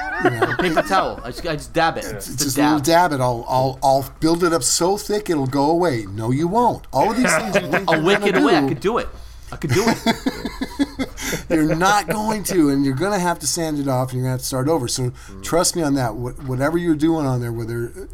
[0.58, 1.20] Paper towel.
[1.24, 2.02] I just, I just dab it.
[2.02, 3.12] Just, just a a little dab.
[3.12, 6.48] dab it I'll, I'll I'll build it up so thick it'll go away no you
[6.48, 8.56] won't all of these things you think I'll wick gonna it away.
[8.56, 9.08] I do, could do it.
[9.56, 11.50] I could do it.
[11.50, 14.24] You're not going to, and you're going to have to sand it off, and you're
[14.24, 14.88] going to have to start over.
[14.88, 16.16] So trust me on that.
[16.16, 18.06] What, whatever you're doing on there, whether uh,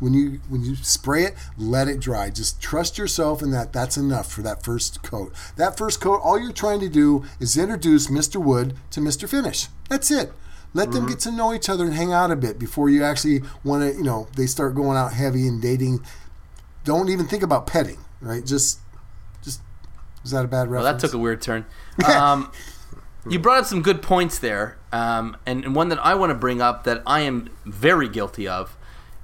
[0.00, 2.30] when you when you spray it, let it dry.
[2.30, 3.72] Just trust yourself in that.
[3.72, 5.32] That's enough for that first coat.
[5.56, 8.42] That first coat, all you're trying to do is introduce Mr.
[8.42, 9.28] Wood to Mr.
[9.28, 9.68] Finish.
[9.88, 10.32] That's it.
[10.74, 11.10] Let them mm-hmm.
[11.10, 13.96] get to know each other and hang out a bit before you actually want to.
[13.96, 16.04] You know, they start going out heavy and dating.
[16.84, 17.98] Don't even think about petting.
[18.20, 18.44] Right?
[18.44, 18.80] Just.
[20.22, 20.84] Was that a bad reference?
[20.84, 21.66] Well, that took a weird turn.
[22.06, 22.52] Um,
[23.28, 26.34] you brought up some good points there, um, and, and one that I want to
[26.34, 28.76] bring up that I am very guilty of,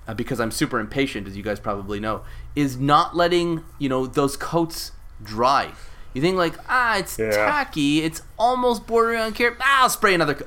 [0.07, 2.23] uh, because I'm super impatient, as you guys probably know,
[2.55, 4.93] is not letting you know those coats
[5.23, 5.73] dry.
[6.13, 7.31] You think like ah, it's Yeah.
[7.31, 9.57] tacky, it's almost bordering on care.
[9.61, 10.35] Ah, I'll spray another.
[10.35, 10.47] Co-.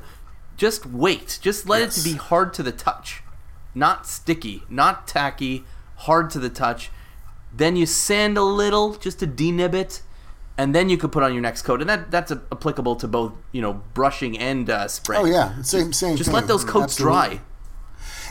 [0.58, 1.40] just wait.
[1.42, 3.24] Just let it to be hard to the touch,
[3.74, 5.64] not sticky, not tacky,
[5.96, 6.92] hard to the touch.
[7.56, 10.02] Then you sand a little just to denib it,
[10.58, 11.82] and then you could put on your next coat.
[11.82, 15.18] And that that's a- applicable to both you know brushing and uh, spray.
[15.18, 16.18] Oh yeah, same same.
[16.18, 16.36] Just thing.
[16.36, 17.38] let those coats Absolutely.
[17.38, 17.42] dry.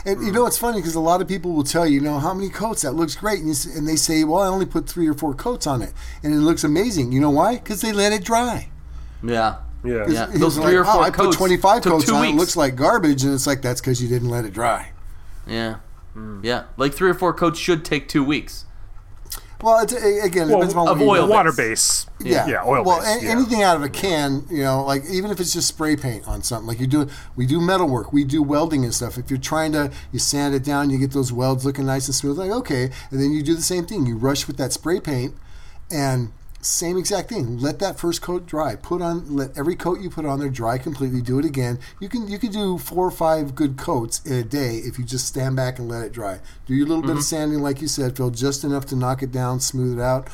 [0.05, 2.19] And you know it's funny because a lot of people will tell you, you know,
[2.19, 4.87] how many coats that looks great, and, you, and they say, well, I only put
[4.87, 5.91] three or four coats on it,
[6.23, 7.11] and it looks amazing.
[7.11, 7.55] You know why?
[7.55, 8.69] Because they let it dry.
[9.23, 9.57] Yeah.
[9.83, 10.05] Yeah.
[10.07, 10.29] Yeah.
[10.29, 12.33] It's Those like, three or "Oh, four I put coats 25 coats on weeks.
[12.33, 14.91] It looks like garbage, and it's like that's because you didn't let it dry.
[15.45, 15.77] Yeah.
[16.41, 16.65] Yeah.
[16.77, 18.65] Like three or four coats should take two weeks.
[19.61, 22.05] Well, it's, again, it Well, depends on what oil water base.
[22.05, 22.27] base.
[22.31, 23.21] Yeah, yeah, oil Well, base.
[23.21, 23.31] a- yeah.
[23.31, 26.43] anything out of a can, you know, like even if it's just spray paint on
[26.43, 29.17] something, like you do, we do metal work, we do welding and stuff.
[29.17, 32.13] If you're trying to, you sand it down, you get those welds looking nice and
[32.13, 34.05] smooth, like okay, and then you do the same thing.
[34.05, 35.33] You rush with that spray paint,
[35.89, 36.31] and
[36.61, 37.59] same exact thing.
[37.59, 38.75] Let that first coat dry.
[38.75, 41.21] Put on, let every coat you put on there dry completely.
[41.21, 41.79] Do it again.
[41.99, 45.05] You can you can do four or five good coats in a day if you
[45.05, 46.39] just stand back and let it dry.
[46.65, 47.23] Do your little bit of mm-hmm.
[47.23, 50.27] sanding, like you said, Phil, just enough to knock it down, smooth it out.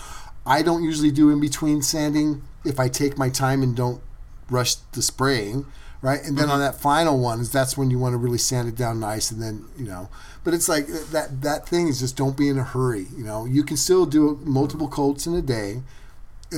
[0.45, 4.01] I don't usually do in between sanding if I take my time and don't
[4.49, 5.65] rush the spraying,
[6.01, 6.21] right?
[6.24, 6.71] And then on mm-hmm.
[6.71, 9.41] that final one is that's when you want to really sand it down nice, and
[9.41, 10.09] then you know.
[10.45, 13.07] But it's like that that thing is just don't be in a hurry.
[13.15, 15.82] You know, you can still do multiple coats in a day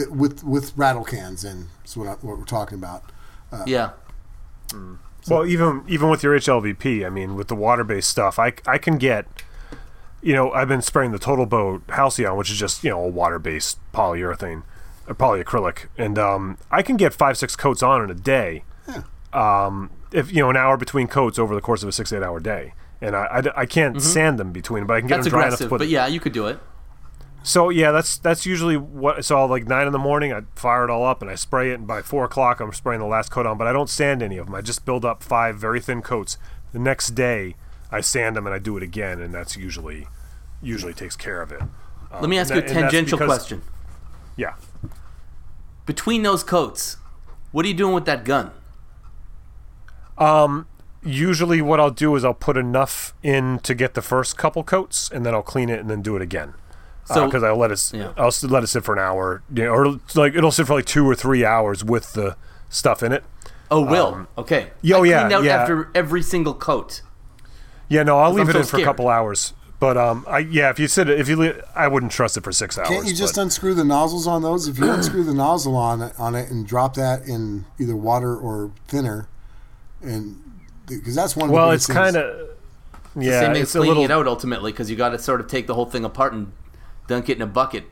[0.09, 3.11] with with rattle cans, and that's what, I, what we're talking about.
[3.65, 3.91] Yeah.
[5.27, 8.97] Well, even even with your HLVP, I mean, with the water-based stuff, I, I can
[8.97, 9.25] get,
[10.21, 13.07] you know, I've been spraying the Total Boat Halcyon, which is just you know a
[13.07, 14.63] water-based polyurethane,
[15.07, 18.63] or polyacrylic, and um, I can get five six coats on in a day.
[19.33, 22.21] Um, if you know an hour between coats over the course of a six eight
[22.23, 25.23] hour day, and I, I, I can't sand them between, but I can get Mm-hmm.
[25.23, 25.77] That's them dry enough to aggressive, put.
[25.79, 26.59] but yeah, you could do it.
[27.45, 29.23] So yeah, that's that's usually what.
[29.23, 31.75] So like nine in the morning, I fire it all up and I spray it,
[31.75, 33.55] and by four o'clock, I'm spraying the last coat on.
[33.55, 34.55] But I don't sand any of them.
[34.55, 36.39] I just build up five very thin coats.
[36.73, 37.55] The next day,
[37.91, 40.07] I sand them and I do it again, and that's usually
[40.59, 41.61] usually takes care of it.
[42.19, 43.61] Let me ask you a that- that's tangential because- question.
[44.35, 44.53] Yeah.
[45.85, 46.97] Between those coats,
[47.51, 48.51] what are you doing with that gun?
[50.17, 50.65] Um,
[51.07, 55.11] Usually, what I'll do is I'll put enough in to get the first couple coats,
[55.13, 56.55] and then I'll clean it and then do it again.
[57.05, 58.11] So- because I'll let it, Yeah.
[58.17, 60.85] I'll let it sit for an hour, you know, or like it'll sit for like
[60.85, 62.35] two or three hours with the
[62.69, 63.23] stuff in it.
[63.71, 64.27] Oh, will.
[64.37, 64.71] okay.
[64.81, 65.61] yeah, oh, I yeah, out yeah.
[65.61, 67.01] after every single coat.
[67.89, 69.53] Yeah, no, I'll leave I'm it so in for a couple hours.
[69.79, 72.51] But um, I yeah, if you sit, if you, le- I wouldn't trust it for
[72.51, 72.87] six hours.
[72.87, 74.67] Can't you just but- unscrew the nozzles on those?
[74.67, 78.35] If you unscrew the nozzle on it, on it and drop that in either water
[78.35, 79.27] or thinner,
[80.01, 80.41] and
[80.87, 81.49] because that's one.
[81.49, 82.49] Of well, the it's kind of
[83.17, 85.19] yeah, Same thing as it's a cleaning little it out ultimately because you got to
[85.19, 86.51] sort of take the whole thing apart and
[87.07, 87.85] dunk it in a bucket.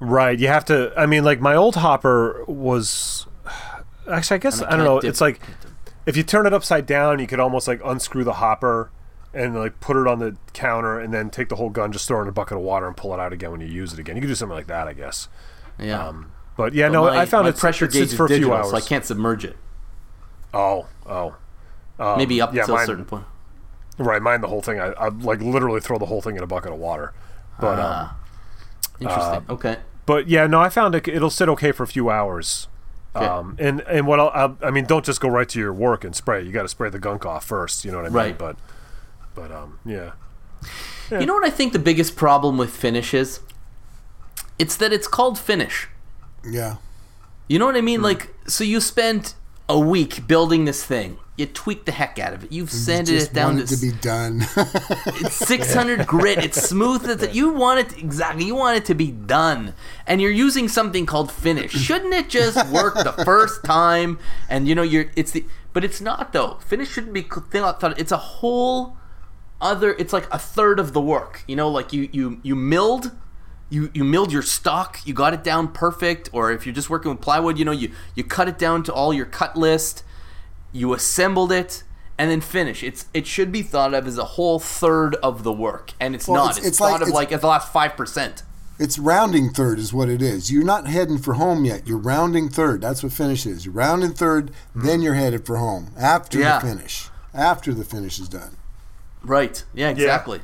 [0.00, 0.38] right.
[0.38, 0.92] You have to.
[0.96, 3.26] I mean, like my old hopper was
[4.10, 5.00] actually, I guess I, don't know.
[5.00, 5.40] dip- It's like
[6.06, 8.90] if you turn it upside down, you could almost like unscrew the hopper
[9.34, 12.18] and like put it on the counter and then take the whole gun, just throw
[12.18, 13.98] it in a bucket of water and pull it out again when you use it
[13.98, 14.16] again.
[14.16, 15.28] You could do something like that, I guess.
[15.78, 16.06] Yeah.
[16.06, 18.26] Um, but yeah, But no, my, I found it pressure it gauge sits is for
[18.26, 18.70] a few hours.
[18.70, 19.56] so I can't submerge it.
[20.52, 21.36] Oh, oh.
[21.98, 23.24] Um, Maybe up yeah, to a certain point.
[23.98, 24.80] Right, mine the whole thing.
[24.80, 27.14] I, I like literally throw the whole thing in a bucket of water.
[27.60, 28.16] But um, Ah.
[29.00, 29.44] Interesting.
[29.50, 29.76] okay.
[30.06, 31.08] but yeah, no, I found it.
[31.08, 32.68] It'll sit okay for a few hours.
[33.16, 33.26] Okay.
[33.26, 36.04] Um, and and what I'll, I'll, I mean, don't just go right to your work
[36.04, 36.42] and spray.
[36.42, 37.84] You got to spray the gunk off first.
[37.84, 38.16] You know what I mean?
[38.16, 38.38] Right.
[38.38, 38.56] But
[39.34, 40.12] but um, yeah.
[41.10, 43.40] You know what I think the biggest problem with finish is?
[44.58, 45.88] It's that it's called finish.
[46.48, 46.76] yeah.
[47.48, 47.98] You know what I mean?
[48.00, 48.04] Hmm.
[48.04, 49.34] Like, so you spent
[49.68, 51.18] a week building this thing.
[51.36, 52.52] You tweaked the heck out of it.
[52.52, 54.42] You've sanded it down to it to be done.
[54.54, 56.44] It's 600 grit.
[56.44, 57.04] It's smooth.
[57.04, 58.44] That you want it exactly.
[58.44, 59.72] You want it to be done,
[60.06, 61.72] and you're using something called finish.
[61.72, 64.18] Shouldn't it just work the first time?
[64.50, 65.06] And you know, you're.
[65.16, 65.46] It's the.
[65.72, 66.58] But it's not though.
[66.66, 67.98] Finish shouldn't be thought.
[67.98, 68.98] It's a whole
[69.58, 69.94] other.
[69.94, 71.44] It's like a third of the work.
[71.48, 73.10] You know, like you you you milled.
[73.70, 77.10] You, you milled your stock, you got it down perfect, or if you're just working
[77.10, 80.04] with plywood, you know, you, you cut it down to all your cut list,
[80.72, 81.82] you assembled it
[82.18, 82.82] and then finish.
[82.82, 86.26] It's it should be thought of as a whole third of the work, and it's
[86.28, 86.50] Well, not.
[86.52, 88.42] it's- It's, it's like- thought of it's- like as the last five percent.
[88.78, 90.50] it's rounding third is what it is.
[90.50, 91.86] You're not heading for home yet.
[91.86, 92.80] You're rounding third.
[92.80, 93.64] That's what finish is.
[93.64, 94.86] You're rounding third, hmm.
[94.86, 96.58] then you're headed for home after Yeah.
[96.58, 97.08] the finish.
[97.34, 98.56] After the finish is done.
[99.22, 99.62] Right?
[99.72, 100.40] Yeah, exactly.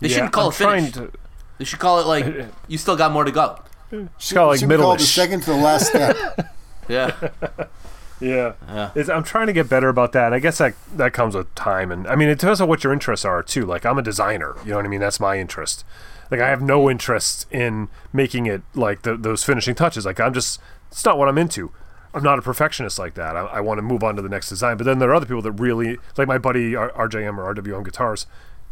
[0.00, 0.92] They yeah, shouldn't call I'm it finish.
[0.92, 1.12] to-
[1.58, 3.58] They should call it like you still got more to go.
[3.90, 6.52] Should, kinda like should be called the second to the last step.
[6.88, 7.12] Yeah.
[8.20, 8.90] Yeah, Yeah.
[8.94, 10.32] It's, I'm trying to get better about that.
[10.32, 12.92] I guess that that comes with time, and I mean, it depends on what your
[12.92, 13.66] interests are too.
[13.66, 15.00] Like I'm a designer, you know what I mean?
[15.00, 15.84] That's my interest.
[16.30, 20.04] Like I have no interest in making it like the, those finishing touches.
[20.06, 20.60] Like I'm just,
[20.90, 21.70] it's not what I'm into.
[22.14, 23.36] I'm not a perfectionist like that.
[23.36, 24.78] I, I want to move on to the next design.
[24.78, 27.84] But then there are other people that really like my buddy R- RJM or RWM
[27.84, 28.26] guitars.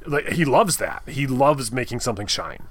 [0.07, 1.03] Like he loves that.
[1.07, 2.65] He loves making something shine.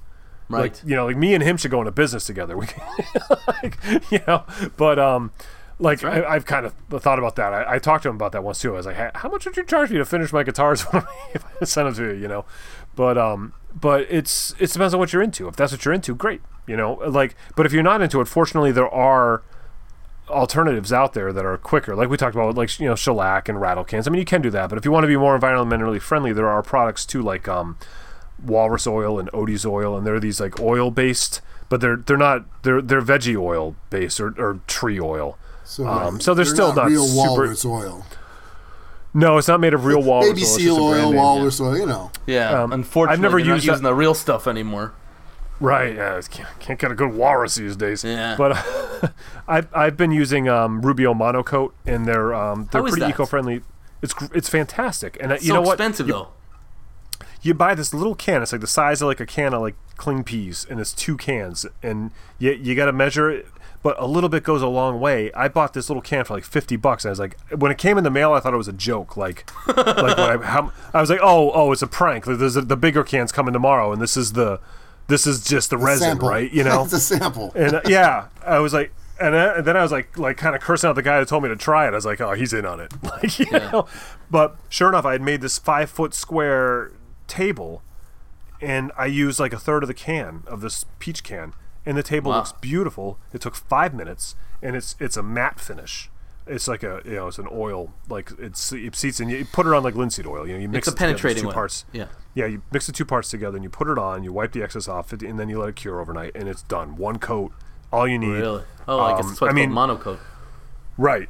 [0.49, 0.73] Right.
[0.73, 2.57] Like you know, like me and him should go into business together.
[2.63, 2.83] We, can-
[3.47, 3.77] like,
[4.11, 4.43] you know,
[4.75, 5.31] but um,
[5.79, 6.23] like right.
[6.23, 7.53] I, I've kind of thought about that.
[7.53, 8.73] I, I talked to him about that once too.
[8.73, 10.85] I was like, "Hey, how much would you charge me to finish my guitars
[11.33, 12.21] if I send them to you?
[12.21, 12.45] You know,
[12.95, 15.47] but um, but it's it depends on what you're into.
[15.47, 16.41] If that's what you're into, great.
[16.67, 19.43] You know, like, but if you're not into it, fortunately, there are
[20.29, 21.95] alternatives out there that are quicker.
[21.95, 24.07] Like we talked about, like you know, shellac and rattle cans.
[24.07, 26.33] I mean, you can do that, but if you want to be more environmentally friendly,
[26.33, 27.77] there are products too, like um,
[28.43, 32.45] walrus oil and Odie's oil, and they're these like oil based, but they're they're not
[32.63, 35.37] they're they're veggie oil based or, or tree oil.
[35.73, 38.05] So, Um, so they're they're still not real super- walrus oil.
[39.15, 40.43] No, it's not made of real walrus Baby oil.
[40.47, 41.21] it's seal just a brand oil, name.
[41.21, 41.77] walrus oil.
[41.77, 42.11] You know.
[42.25, 42.61] yeah.
[42.63, 44.93] um, Unfortunately, I've never they're not used using the real stuff anymore.
[45.59, 48.03] Right, yeah, can't, can't get a good walrus these days.
[48.03, 48.35] Yeah.
[48.37, 48.57] But
[49.47, 53.61] I've, I've been using um, Rubio Monocoat, and they're um, they're How is pretty eco-friendly.
[54.01, 55.73] It's it's fantastic, and uh, you so know what?
[55.73, 56.27] expensive You- though.
[57.41, 58.41] you buy this little can.
[58.41, 61.17] It's like the size of like a can of like cling peas, and it's two
[61.17, 63.47] cans, and you you got to measure it.
[63.83, 65.29] But a little bit goes a long way.
[65.33, 67.77] I bought this little can for like fifty bucks, and I was like, when it
[67.77, 69.17] came in the mail, I thought it was a joke.
[69.17, 72.25] Like, like when I, how, I was like, oh, oh, it's a prank.
[72.25, 74.61] Like, there's a, the bigger can's coming tomorrow, and this is the,
[75.07, 76.29] this is just the resin, sample.
[76.29, 76.49] right?
[76.51, 77.51] You know, it's a sample.
[77.55, 80.55] and uh, yeah, I was like, and, uh, and then I was like, like kind
[80.55, 81.89] of cursing out the guy that told me to try it.
[81.91, 83.69] I was like, oh, he's in on it, like you Yeah.
[83.69, 83.87] know.
[84.31, 86.93] But sure enough, I had made this five foot square
[87.27, 87.81] table,
[88.61, 91.53] and I used like a third of the can of this peach can,
[91.85, 92.37] and the table Wow.
[92.37, 93.17] looks beautiful.
[93.33, 96.09] It took five minutes, and it's it's a matte finish.
[96.45, 99.65] It's like a you know it's an oil like it's it seats and you put
[99.65, 100.45] it on like linseed oil.
[100.45, 101.85] You know you mix It's a it together, penetrating two parts.
[101.93, 102.07] Yeah.
[102.35, 104.61] Yeah, you mix the two parts together and you put it on, you wipe the
[104.63, 106.95] excess off, and then you let it cure overnight, and it's done.
[106.97, 107.51] One coat,
[107.91, 108.27] all you need.
[108.41, 108.63] Really?
[108.87, 110.17] Oh, I guess Um, that's what's I mean- monocoat.
[110.97, 111.29] Right.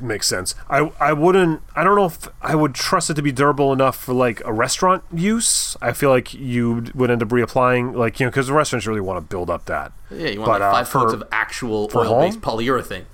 [0.00, 0.54] Makes sense.
[0.68, 1.62] I I wouldn't.
[1.76, 4.52] I don't know if I would trust it to be durable enough for like a
[4.52, 5.76] restaurant use.
[5.80, 9.00] I feel like you would end up reapplying, like you know, because the restaurants really
[9.00, 9.92] want to build up that.
[10.10, 13.04] Yeah, you want But, like uh, five for- coats of actual oil-based polyurethane.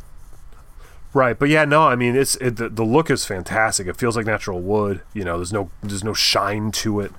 [1.13, 3.87] Right, but yeah, no, I mean it's it, the, the look is fantastic.
[3.87, 5.01] It feels like natural wood.
[5.15, 7.13] You know, there's no there's no shine to it.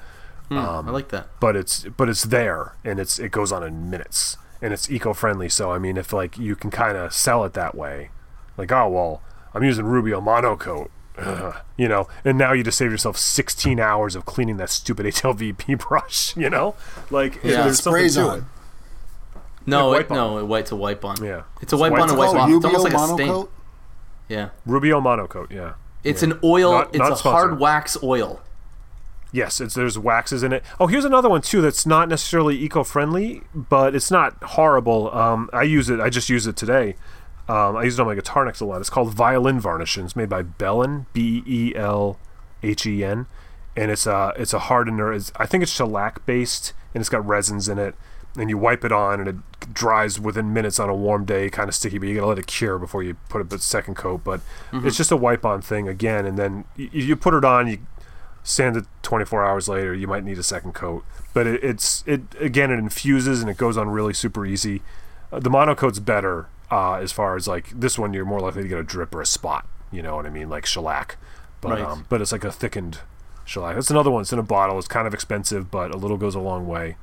[0.49, 1.27] Hmm, Um, I like that.
[1.39, 5.49] but it's but it's there and it's it goes on in minutes and it's eco-friendly
[5.49, 8.09] so i mean if like you can kind of sell it that way
[8.57, 9.21] like oh well
[9.53, 13.79] i'm using Ruby rubio monocoat Ugh, you know and now you just save yourself 16
[13.79, 16.75] hours of cleaning that stupid hlvp brush you know
[17.09, 17.63] like Yeah.
[17.63, 18.37] there's something to on.
[18.39, 18.43] it
[19.65, 21.21] No, Yeah, it, no, it white to wipe on.
[21.23, 21.43] Yeah.
[21.61, 22.49] it's a wipe Wipe on and wipe Oh, off.
[22.49, 23.27] It's almost like a stain.
[23.27, 23.49] monocoat.
[24.29, 26.29] Yeah, rubio monocoat yeah it's Yeah.
[26.29, 26.71] an oil.
[26.71, 27.49] Not- it's not a sponsored.
[27.49, 28.41] hard wax oil.
[29.33, 30.63] Yes, it's there's waxes in it.
[30.79, 35.13] Oh, here's another one too that's not necessarily eco-friendly, but it's not horrible.
[35.13, 35.99] Um, I use it.
[35.99, 36.95] I just use it today.
[37.49, 38.81] Um, I use it on my guitar necks a lot.
[38.81, 42.19] It's called Violin Varnish, and it's made by Behlen, B E L
[42.61, 43.25] H E N,
[43.75, 45.13] and it's a it's a hardener.
[45.13, 47.95] It's, I think it's shellac based, and it's got resins in it.
[48.37, 51.69] And you wipe it on, and it dries within minutes on a warm day, kind
[51.69, 51.97] of sticky.
[51.97, 54.21] But you gotta let it cure before you put a second coat.
[54.23, 54.41] But
[54.85, 57.67] it's just a wipe-on thing again, and then you, you put it on.
[57.67, 57.79] You
[58.43, 62.21] sand it 24 hours later you might need a second coat but it, it's it
[62.39, 64.81] again it infuses and it goes on really super easy
[65.33, 68.67] uh, the monocoat's better uh, as far as like this one you're more likely to
[68.67, 71.17] get a drip or a spot you know what i mean like shellac
[71.61, 71.81] but Right.
[71.81, 72.99] um, but it's like a thickened
[73.45, 76.17] shellac that's another one it's in a bottle it's kind of expensive but a little
[76.17, 76.97] goes a long way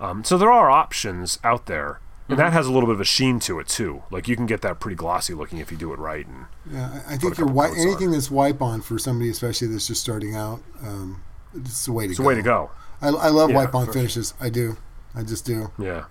[0.00, 3.04] um, so there are options out there and that has a little bit of a
[3.04, 5.92] sheen to it too like you can get that pretty glossy looking if you do
[5.92, 7.86] it right and Yeah, I- I a think your couple wi- coats on.
[7.88, 11.22] anything that's wipe on for somebody, especially that's just starting out, um,
[11.54, 12.22] it's the way to it's go.
[12.22, 12.70] It's the way to go
[13.02, 14.32] I, I love Yeah, wipe on for finishes.
[14.40, 14.78] I do.
[15.14, 15.70] I just do.
[15.78, 16.04] yeah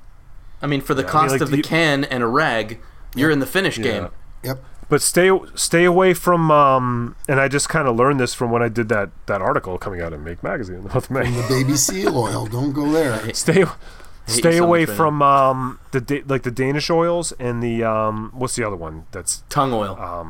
[0.63, 2.27] I mean, for the Yeah, I mean, cost like, of the you- can and a
[2.27, 2.79] rag,
[3.15, 3.83] you're in the finish Yeah.
[3.83, 4.07] game.
[4.43, 4.63] Yep.
[4.89, 8.61] but stay stay away from um and I just kind of learned this from when
[8.61, 11.29] I did that that article coming out in Make magazine in the May.
[11.31, 12.45] The baby seal oil.
[12.45, 13.33] Don't go there.
[13.33, 13.63] stay
[14.27, 18.55] stay away much from um the da- like the Danish oils and the um what's
[18.55, 19.97] the other one that's Tung oil.
[19.99, 20.25] Uh,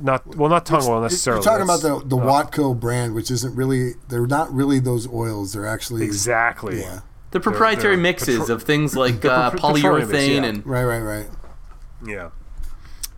[0.00, 1.42] not well not tung oil necessarily.
[1.44, 3.94] You're necessarily talking about that's- the the Watco brand, which isn't really.
[4.08, 5.52] They're not really those oils.
[5.52, 6.04] They're actually.
[6.04, 7.00] exactly Yeah.
[7.32, 10.44] The proprietary they're mixes petro- of things like uh, polyurethane mix, yeah.
[10.44, 10.84] and Right.
[10.84, 11.00] Right.
[11.00, 11.28] Right.
[12.04, 12.30] yeah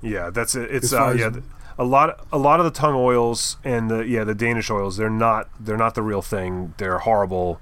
[0.03, 1.31] yeah that's it it's uh yeah
[1.79, 5.09] a lot a lot of the tung oils and the yeah the Danish oils they're
[5.09, 7.61] not they're not the real thing they're horrible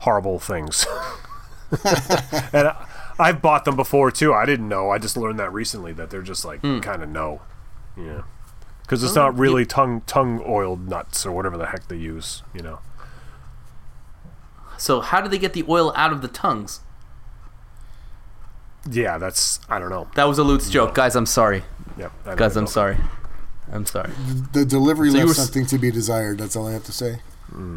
[0.00, 0.86] horrible things
[2.52, 2.86] and I,
[3.18, 4.32] I've bought them before too.
[4.34, 4.90] I didn't know.
[4.90, 6.80] I just learned that recently that they're just like Hmm.
[6.80, 7.40] kind of no,
[7.96, 8.22] yeah,
[8.82, 11.96] because it's Oh, not really you- tongue tongue oiled nuts or whatever the heck they
[11.96, 12.42] use.
[12.54, 12.78] You know,
[14.82, 16.80] so how do they get the oil out of the tongues?
[18.90, 20.08] yeah, that's I don't know.
[20.16, 21.14] That was a Lutz joke, guys.
[21.14, 21.62] I'm sorry.
[21.96, 22.70] Yeah, I Guys, I I'm know.
[22.70, 22.96] sorry.
[23.72, 24.10] I'm sorry.
[24.52, 26.38] The delivery So left were something to be desired.
[26.38, 27.20] That's all I have to say.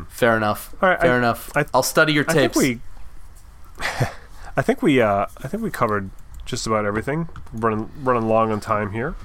[0.09, 0.73] Fair enough.
[0.81, 1.51] All right, Fair I- enough.
[1.55, 2.57] I- I'll study your tapes.
[2.57, 4.01] I think tapes.
[4.01, 4.07] we.
[4.57, 5.01] I think we.
[5.01, 6.09] Uh, I think we covered
[6.45, 7.29] just about everything.
[7.53, 9.15] Running running long on time here.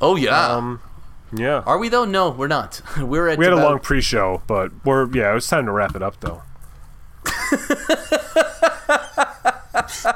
[0.00, 0.46] oh yeah.
[0.56, 0.80] Um,
[1.32, 1.62] yeah.
[1.66, 2.04] Are we though?
[2.04, 2.80] No, we're not.
[2.98, 5.36] We're at We had a long pre-show, but we're yeah.
[5.36, 6.42] It's time to wrap it up though.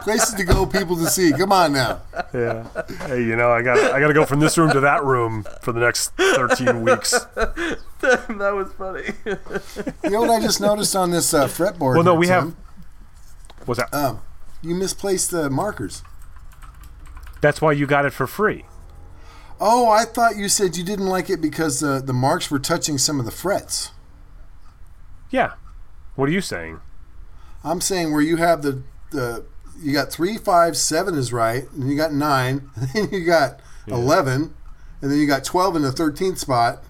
[0.03, 1.33] Places to go, people to see.
[1.33, 2.01] Come on now.
[2.33, 2.67] Yeah.
[3.07, 5.45] Hey, you know, I got I got to go from this room to that room
[5.63, 7.11] for the next 13 weeks.
[7.35, 9.11] that was funny.
[10.05, 11.95] You know what I just noticed on this uh, fretboard?
[11.95, 12.45] Well, no, here, we have.
[12.45, 12.57] Tim?
[13.65, 13.93] What's that?
[13.95, 14.21] Um,
[14.63, 16.03] you misplaced the markers.
[17.41, 18.65] That's why you got it for free.
[19.61, 22.99] Oh, I thought you said you didn't like it because uh, the marks were touching
[22.99, 23.93] some of the frets.
[25.31, 25.55] Yeah.
[26.15, 26.81] What are you saying?
[27.67, 29.45] I'm saying where you have the the
[29.83, 33.61] you got three, five, seven is right, and you got nine, and then you got
[33.89, 34.55] eleven,
[35.03, 36.83] and then you got twelve in the thirteenth spot.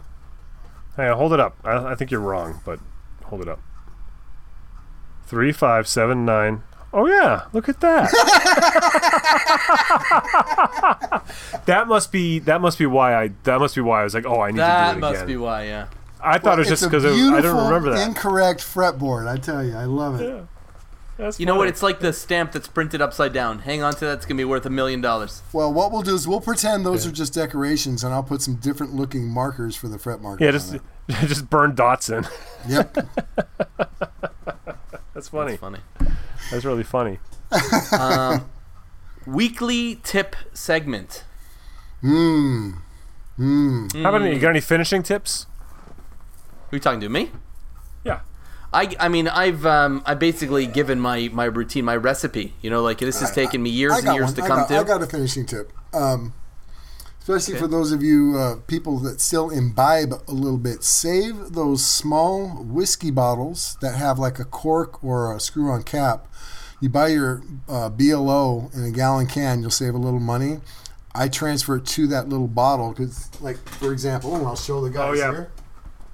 [0.97, 1.57] Hey, hold it up.
[1.65, 2.79] I, I think you're wrong, but
[3.25, 3.61] hold it up.
[5.27, 6.63] Three, five, seven, nine.
[6.93, 8.11] Oh yeah, look at that.
[11.67, 14.27] that must be that must be why I that must be why I was like,
[14.27, 15.01] oh, I need to that do it again.
[15.01, 15.67] That must be why.
[15.67, 15.87] Yeah.
[16.21, 18.07] I thought it was It's just a because I don't remember that.
[18.07, 19.29] Incorrect fretboard.
[19.29, 20.47] I tell you, I love it.
[21.17, 21.69] That's You know what?
[21.69, 23.61] It's like the stamp that's printed upside down.
[23.61, 24.19] Hang on to that.
[24.19, 25.43] It's gonna be worth a million dollars.
[25.53, 28.57] Well, what we'll do is we'll pretend those are just decorations, and I'll put some
[28.57, 30.43] different looking markers for the fret markers.
[30.43, 30.83] yeah, on just it.
[31.29, 32.27] just burn dots in.
[32.69, 32.95] Yep.
[35.15, 35.53] That's funny.
[35.53, 35.79] It's funny.
[36.51, 37.19] That's really funny.
[39.27, 41.25] Weekly tip segment.
[42.03, 42.73] Hmm.
[43.39, 44.03] Mmm.
[44.03, 45.47] How about any, you got any finishing tips?
[46.71, 47.09] Who you talking to?
[47.09, 47.31] Me?
[48.83, 48.93] Yeah.
[49.01, 52.83] I, I mean I've um I basically given my my routine my recipe you know
[52.83, 54.35] like this has taken me years and years one.
[54.35, 55.73] to I come got, to I got a finishing tip.
[55.95, 56.35] Um,
[57.21, 57.63] especially Okay.
[57.63, 62.49] for those of you uh, people that still imbibe a little bit, save those small
[62.63, 66.27] whiskey bottles that have like a cork or a screw-on cap.
[66.81, 70.61] You buy your uh, BLO in a gallon can, you'll save a little money.
[71.15, 74.91] I transfer it to that little bottle because, like, for example, and I'll show the
[74.91, 75.31] guys Oh, yeah.
[75.33, 75.51] here.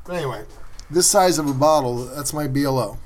[0.04, 0.44] But anyway,
[0.93, 2.99] this size of a bottle, that's my BLO.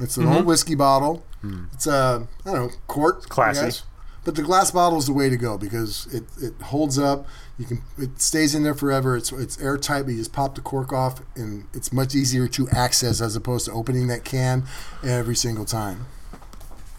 [0.00, 0.32] It's an Mm-hmm.
[0.36, 1.24] old whiskey bottle.
[1.72, 3.28] It's a, I don't know, quart.
[3.28, 3.82] Classy.
[4.24, 7.26] But the glass bottle is the way to go because it, it holds up.
[7.58, 9.16] You can it stays in there forever.
[9.16, 10.04] It's it's airtight.
[10.04, 13.66] But you just pop the cork off, and it's much easier to access as opposed
[13.66, 14.64] to opening that can
[15.02, 16.06] every single time.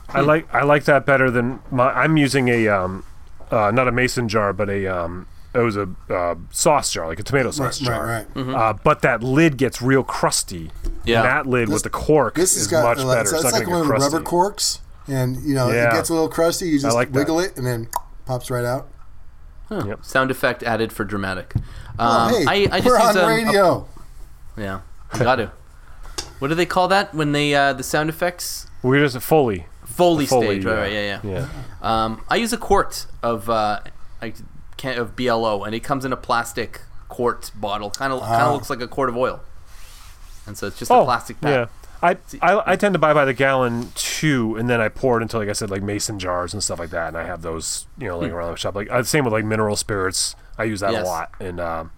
[0.07, 1.91] I like I like that better than my.
[1.91, 3.03] I'm using a um,
[3.51, 7.19] uh, not a mason jar, but a um, it was a uh, sauce jar, like
[7.19, 8.05] a tomato sauce Right, jar.
[8.05, 8.55] right, right.
[8.55, 10.71] Uh, but that lid gets real crusty.
[11.05, 11.23] Yeah.
[11.23, 13.21] That lid with the cork This is got much like, better.
[13.21, 15.89] it's, It's, it's like gonna one of get the rubber corks, and you know Yeah.
[15.89, 16.67] it gets a little crusty.
[16.69, 17.17] You just like that.
[17.17, 17.87] wiggle it, and then
[18.25, 18.89] pops right out.
[19.71, 20.03] Yep.
[20.03, 21.53] sound effect added for dramatic
[21.99, 23.87] Oh, um, hey, I, I just we're use on um, a- radio.
[24.57, 24.81] yeah
[25.13, 25.51] you got to
[26.39, 29.67] what do they call that when they uh, the sound effects We're just a Foley.
[29.85, 31.47] Foley, Foley, stage right, right yeah yeah,
[31.83, 32.03] Yeah.
[32.05, 33.81] Um, I use a quart of uh,
[34.23, 34.33] I
[34.85, 37.89] of BLO, and it comes in a plastic quart bottle.
[37.89, 38.47] Kind of kind Ah.
[38.47, 39.41] of looks like a quart of oil,
[40.47, 41.67] and so it's just Oh, a plastic yeah.
[42.01, 45.21] I, I I tend to buy by the gallon too, and then I pour it
[45.21, 47.87] into like I said, like mason jars and stuff like that, and I have those
[47.97, 48.73] you know like around the shop.
[48.75, 51.03] Like uh, same with like mineral spirits, I use that Yes.
[51.05, 51.91] a lot, and um,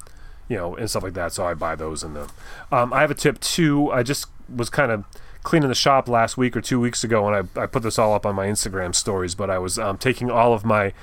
[0.48, 1.34] you know and stuff like that.
[1.34, 2.28] So I buy those in the.
[2.72, 3.92] Um, I have a tip too.
[3.92, 5.06] I just was kind of
[5.44, 8.16] cleaning the shop last week or two weeks ago, and I I put this all
[8.16, 9.36] up on my Instagram stories.
[9.36, 10.94] But I was um, taking all of my.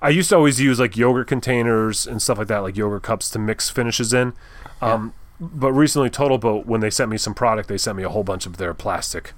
[0.00, 3.30] I used to always use like yogurt containers and stuff like that, like yogurt cups
[3.30, 4.32] to mix finishes in.
[4.80, 8.08] Um, but recently, Total Boat, when they sent me some product, they sent me a
[8.08, 9.32] whole bunch of their plastic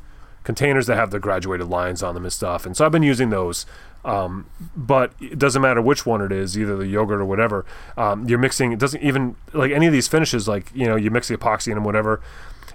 [0.44, 2.64] containers that have the graduated lines on them and stuff.
[2.64, 3.66] And so I've been using those.
[4.02, 7.66] Um, but it doesn't matter which one it is, either the yogurt or whatever.
[7.98, 8.72] Um, you're mixing.
[8.72, 10.48] It doesn't even like any of these finishes.
[10.48, 12.22] Like you know, you mix the epoxy in them, whatever.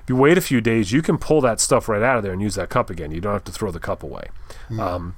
[0.04, 2.32] If you wait a few days, you can pull that stuff right out of there
[2.32, 3.10] and use that cup again.
[3.10, 4.28] You don't have to throw the cup away.
[4.80, 5.16] Um,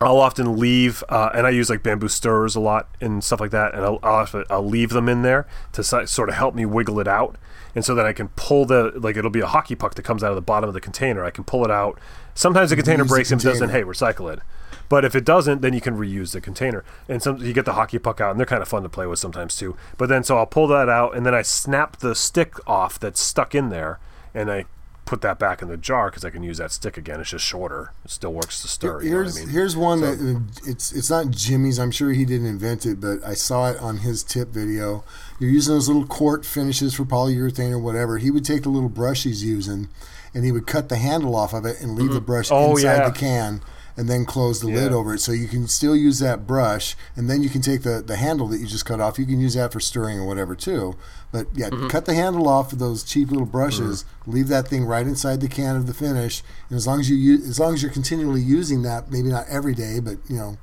[0.00, 3.50] I'll often leave, uh, and I use like bamboo stirrers a lot and stuff like
[3.52, 6.64] that, and I'll, I'll, I'll leave them in there to si- sort of help me
[6.64, 7.36] wiggle it out,
[7.74, 10.24] and so that I can pull the like it'll be a hockey puck that comes
[10.24, 11.24] out of the bottom of the container.
[11.24, 12.00] I can pull it out.
[12.34, 13.68] Sometimes the container Reuse the breaks and it doesn't.
[13.70, 14.40] Hey, recycle it.
[14.88, 16.84] But if it doesn't, then you can reuse the container.
[17.08, 19.06] And some you get the hockey puck out, and they're kind of fun to play
[19.06, 19.76] with sometimes too.
[19.96, 23.20] But then so I'll pull that out, and then I snap the stick off that's
[23.20, 24.00] stuck in there,
[24.34, 24.64] and I
[25.12, 27.20] put that back in the jar because I can use that stick again.
[27.20, 27.92] It's just shorter.
[28.02, 29.02] It still works to stir.
[29.02, 29.48] You know what Here's I mean?
[29.50, 31.78] here's one that uh, it's it's not Jimmy's.
[31.78, 35.04] I'm sure he didn't invent it, but I saw it on his tip video.
[35.38, 38.16] You're using those little quart finishes for polyurethane or whatever.
[38.16, 39.90] He would take the little brush he's using,
[40.32, 42.82] and he would cut the handle off of it and leave the brush Oh, inside
[42.96, 43.08] yeah.
[43.10, 43.60] the can,
[43.96, 45.18] and then close the lid over it.
[45.20, 48.48] So you can still use that brush, and then you can take the, the handle
[48.48, 49.18] that you just cut off.
[49.18, 50.94] You can use that for stirring or whatever too.
[51.30, 51.88] But yeah, Mm-hmm.
[51.88, 54.04] cut the handle off of those cheap little brushes.
[54.26, 57.16] Leave that thing right inside the can of the finish, and as long as you
[57.16, 60.58] use, as long as you're continually using that, maybe not every day, but you know.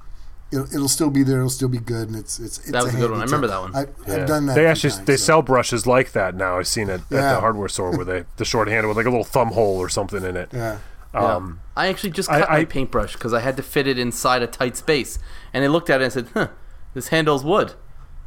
[0.52, 1.38] It'll, it'll still be there.
[1.38, 2.58] It'll still be good, and it's it's.
[2.58, 3.20] it's That was a good one.
[3.20, 3.76] I remember that one.
[3.76, 4.22] I, Yeah.
[4.24, 4.56] I've done that.
[4.56, 5.24] They actually times, they so.
[5.26, 6.58] sell brushes like that now.
[6.58, 7.34] I've seen it at Yeah.
[7.36, 9.90] the hardware store where they the short handle with like a little thumb hole or
[9.90, 10.50] something in it.
[10.52, 10.80] Yeah.
[11.14, 13.98] Um, I actually just I- cut my I- paintbrush because I had to fit it
[13.98, 15.20] inside a tight space,
[15.54, 16.48] and they looked at it and said, "Huh,
[16.94, 17.74] this handle's wood.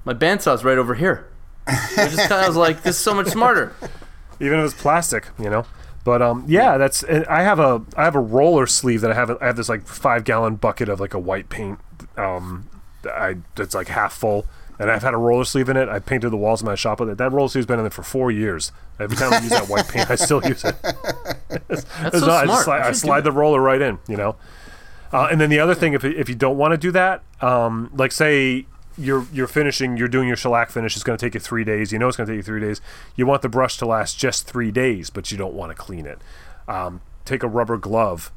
[0.04, 1.28] My bandsaw's right over here."
[1.66, 3.72] I just kind of was like, "This is so much smarter."
[4.40, 5.64] even if it's plastic, you know.
[6.04, 7.04] But um, yeah, that's.
[7.04, 9.30] I have a I have a roller sleeve that I have.
[9.40, 11.78] I have this like five gallon bucket of like a white paint.
[12.16, 12.68] Um,
[13.04, 14.46] I that's like half full,
[14.78, 15.88] and I've had a roller sleeve in it.
[15.88, 17.18] I painted the walls of my shop with it.
[17.18, 18.72] That roller sleeve's been in there for four years.
[18.98, 20.74] Every time I use that white paint, I still use it.
[20.82, 22.48] That's It's so not- I, smart.
[22.48, 24.36] just slide, I I slide the roller right in, you know.
[25.12, 27.90] Uh, and then the other thing, if, if you don't want to do that, um,
[27.94, 28.66] like say
[28.96, 31.92] you're you're finishing, you're doing your shellac finish, it's going to take you three days.
[31.92, 32.80] You know it's going to take you three days.
[33.14, 36.06] You want the brush to last just three days, but you don't want to clean
[36.06, 36.18] it.
[36.66, 38.30] Um, take a rubber glove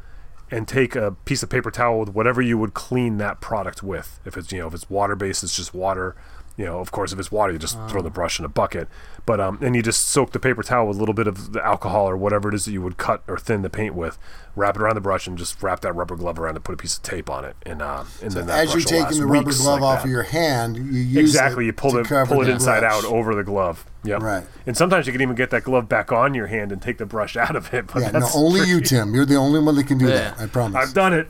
[0.51, 4.19] and take a piece of paper towel with whatever you would clean that product with.
[4.25, 6.15] If it's you know if it's water based, it's just water.
[6.57, 8.87] You know, of course, if it's water, you just throw the brush in a bucket.
[9.25, 11.61] But um, and you just soak the paper towel with a little bit of the
[11.65, 14.17] alcohol or whatever it is that you would cut or thin the paint with.
[14.55, 16.77] Wrap it around the brush and just wrap that rubber glove around and put a
[16.77, 17.57] piece of tape on it.
[17.65, 19.97] And uh, and then that As you're brush will taking the rubber glove like off
[19.99, 20.05] that.
[20.05, 22.79] of your hand, you use Exactly, it you pull to it cover pull it inside
[22.81, 22.93] brush.
[22.93, 23.85] out over the glove.
[24.05, 24.21] Yep.
[24.21, 24.43] Right.
[24.65, 27.05] And sometimes you can even get that glove back on your hand and take the
[27.05, 27.87] brush out of it.
[27.87, 28.79] But Yeah, no, that's only you.
[28.79, 29.13] Tim.
[29.13, 30.31] You're the only one that can do Yeah.
[30.35, 30.39] that.
[30.39, 30.77] I promise.
[30.87, 31.27] I've done it.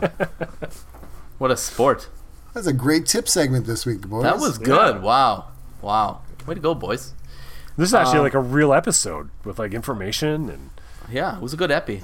[1.38, 2.08] What a sport.
[2.56, 4.22] That's a great tip segment this week, boys.
[4.22, 5.02] That was good.
[5.02, 5.48] Wow,
[5.82, 6.22] wow.
[6.46, 7.12] Way to go, boys.
[7.76, 10.70] This is actually Um, like a real episode with like information and
[11.12, 12.02] Yeah, it was a good epi.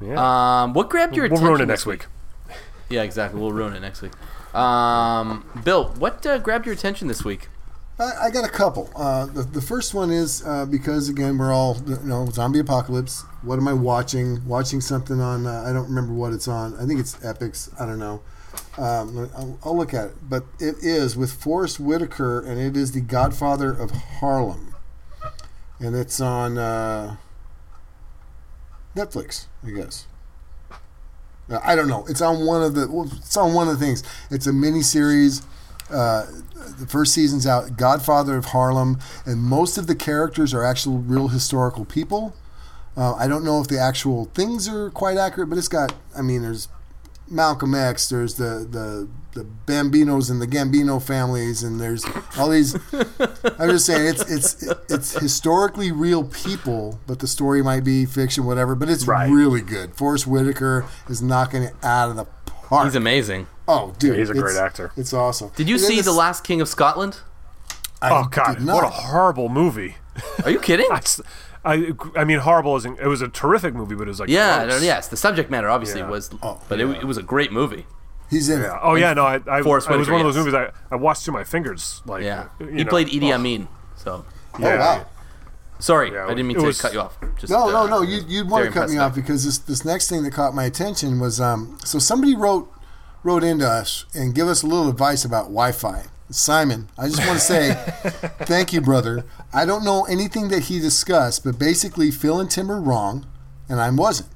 [0.00, 0.62] yeah.
[0.62, 1.42] Um, what grabbed your attention?
[1.42, 2.06] we'll ruin it this next week.
[2.90, 3.40] Yeah, exactly.
[3.40, 4.12] We'll ruin it next week.
[4.54, 7.48] Um, Bill, what uh, grabbed your attention this week?
[7.98, 8.88] I, I got a couple.
[8.94, 13.22] Uh, the, the first one is uh, because again we're all you know zombie apocalypse.
[13.42, 14.46] What am I watching?
[14.46, 16.76] Watching something on uh, I don't remember what it's on.
[16.78, 17.68] I think it's Epix.
[17.80, 18.22] I don't know.
[18.78, 22.92] Um, I'll, I'll look at it, but it is with Forest Whitaker, and it is
[22.92, 24.74] the Godfather of Harlem,
[25.78, 27.16] and it's on uh,
[28.96, 30.06] Netflix, I guess.
[31.50, 32.06] Uh, I don't know.
[32.08, 32.88] It's on one of the.
[32.88, 34.02] Well, it's on one of the things.
[34.30, 35.42] It's a mini series.
[35.90, 36.24] Uh,
[36.78, 37.76] the first season's out.
[37.76, 42.34] Godfather of Harlem, and most of the characters are actual real historical people.
[42.96, 45.94] Uh, I don't know if the actual things are quite accurate, but it's got.
[46.16, 46.68] I mean, there's
[47.32, 48.08] Malcolm X.
[48.08, 52.04] There's the the the Bambinos and the Gambino families, and there's
[52.38, 52.74] all these.
[53.58, 58.44] I'm just saying it's it's it's historically real people, but the story might be fiction,
[58.44, 58.74] whatever.
[58.74, 59.30] But it's Right.
[59.30, 59.94] really good.
[59.94, 62.84] Forest Whitaker is knocking it out of the park.
[62.84, 63.46] He's amazing.
[63.66, 64.92] oh, dude, he's a great actor.
[64.96, 65.50] It's awesome.
[65.56, 67.18] Did you And see this- The Last King of Scotland?
[68.02, 69.96] I Oh God, what a horrible movie.
[70.44, 70.88] Are you kidding?
[70.92, 71.20] I, s-
[71.64, 72.98] I, I mean, horrible isn't.
[72.98, 74.80] It was a terrific movie, but it was like yeah, gross.
[74.80, 75.08] no, yes.
[75.08, 76.08] The subject matter obviously Yeah.
[76.10, 77.86] was, Oh, but it, it was a great movie.
[78.30, 78.74] He's in Yeah.
[78.76, 78.80] it.
[78.82, 81.24] Oh yeah, no, I, I, Forest it was one of those movies I, I watched
[81.24, 82.02] through my fingers.
[82.06, 82.90] Like, Yeah, you he know.
[82.90, 83.68] played Idi Oh, Amin.
[83.96, 85.06] So Oh wow.
[85.78, 87.16] sorry, Yeah, I didn't mean to was- cut you off.
[87.38, 88.02] Just, No, no, uh, no.
[88.02, 90.64] You you'd want to cut me off because this this next thing that caught my
[90.64, 91.78] attention was um.
[91.84, 92.72] So somebody wrote
[93.22, 96.06] wrote into us and give us a little advice about Wi-Fi.
[96.32, 97.74] Simon, I just want to say
[98.42, 99.24] thank you, brother.
[99.52, 103.26] I don't know anything that he discussed, but basically Phil and Tim are wrong,
[103.68, 104.28] and I wasn't.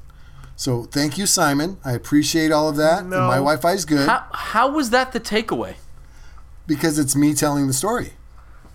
[0.56, 1.78] So thank you, Simon.
[1.84, 3.00] I appreciate all of that.
[3.00, 3.26] And No.
[3.26, 5.74] my Wi-Fi is good How, how was that the takeaway?
[6.66, 8.14] because it's me telling the story.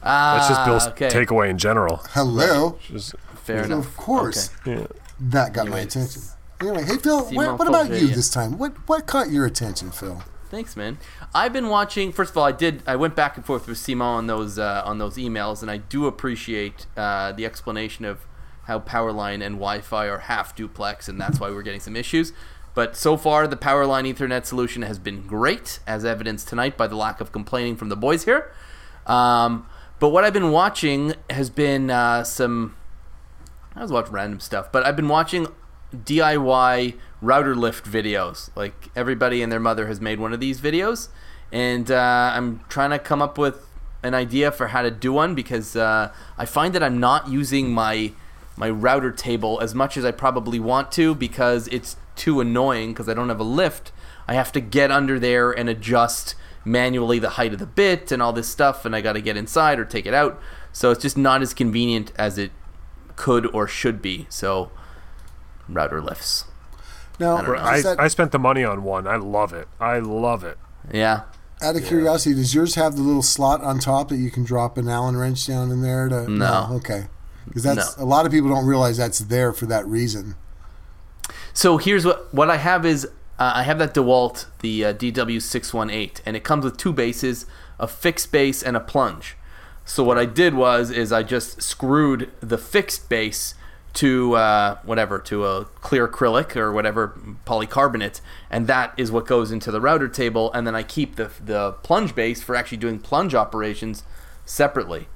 [0.03, 1.09] Ah, That's just Bill's okay.
[1.09, 1.97] takeaway in general.
[2.11, 2.77] Hello.
[2.87, 3.85] Just, Fair enough.
[3.87, 4.49] Of course.
[4.61, 4.81] Okay.
[4.81, 4.87] yeah.
[5.19, 6.21] That got my attention.
[6.61, 8.57] Anyway, hey Phil, what, what about you this time?
[8.57, 10.23] What what caught your attention, Phil?
[10.51, 10.97] Thanks, man.
[11.33, 12.11] I've been watching.
[12.11, 12.83] First of all, I did.
[12.85, 15.77] I went back and forth with Simon on those uh, on those emails, and I
[15.77, 18.25] do appreciate uh, the explanation of
[18.63, 22.33] how Powerline and Wi-Fi are half duplex, and that's why we're getting some issues.
[22.73, 26.97] But so far, the Powerline Ethernet solution has been great, as evidenced tonight by the
[26.97, 28.51] lack of complaining from the boys here.
[29.07, 29.65] Um,
[30.01, 32.75] but what I've been watching has been uh, some
[33.73, 35.47] I was watching random stuff, but I've been watching
[35.95, 38.49] DIY router lift videos.
[38.55, 41.09] Like everybody and their mother has made one of these videos,
[41.51, 43.67] and uh, I'm trying to come up with
[44.03, 47.71] an idea for how to do one because uh, I find that I'm not using
[47.71, 48.11] my
[48.57, 53.07] my router table as much as I probably want to because it's too annoying because
[53.07, 53.91] I don't have a lift.
[54.27, 58.21] I have to get under there and adjust manually the height of the bit and
[58.21, 60.39] all this stuff, and I got to get inside or take it out.
[60.71, 62.51] So it's just not as convenient as it
[63.15, 64.27] could or should be.
[64.29, 64.71] So
[65.67, 66.45] router lifts.
[67.21, 67.55] Now, I don't know.
[67.55, 69.07] does I, that- I spent the money on one.
[69.07, 69.67] I love it.
[69.79, 70.57] I love it.
[70.93, 71.21] Yeah.
[71.61, 74.77] out of curiosity, does yours have the little slot on top that you can drop
[74.77, 76.09] an Allen wrench down in there?
[76.09, 76.69] To, No.
[76.73, 77.05] okay.
[77.47, 78.03] Because that's No.
[78.03, 80.35] a lot of people don't realize that's there for that reason.
[81.53, 83.05] So here's what what I have is
[83.39, 87.45] uh, I have that DeWalt the uh, DW618 and it comes with two bases,
[87.79, 89.35] a fixed base and a plunge.
[89.85, 93.55] So what I did was is I just screwed the fixed base
[93.93, 99.51] to uh, whatever to a clear acrylic or whatever polycarbonate, and that is what goes
[99.51, 100.51] into the router table.
[100.53, 104.03] And then I keep the the plunge base for actually doing plunge operations
[104.45, 105.07] separately.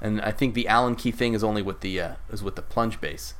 [0.00, 2.62] And I think the Allen key thing is only with the uh, is with the
[2.62, 3.34] plunge base.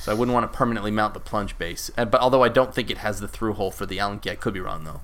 [0.00, 1.90] So I wouldn't want to permanently mount the plunge base.
[1.96, 4.36] But although I don't think it has the through hole for the Allen key, I
[4.36, 5.00] could be wrong though.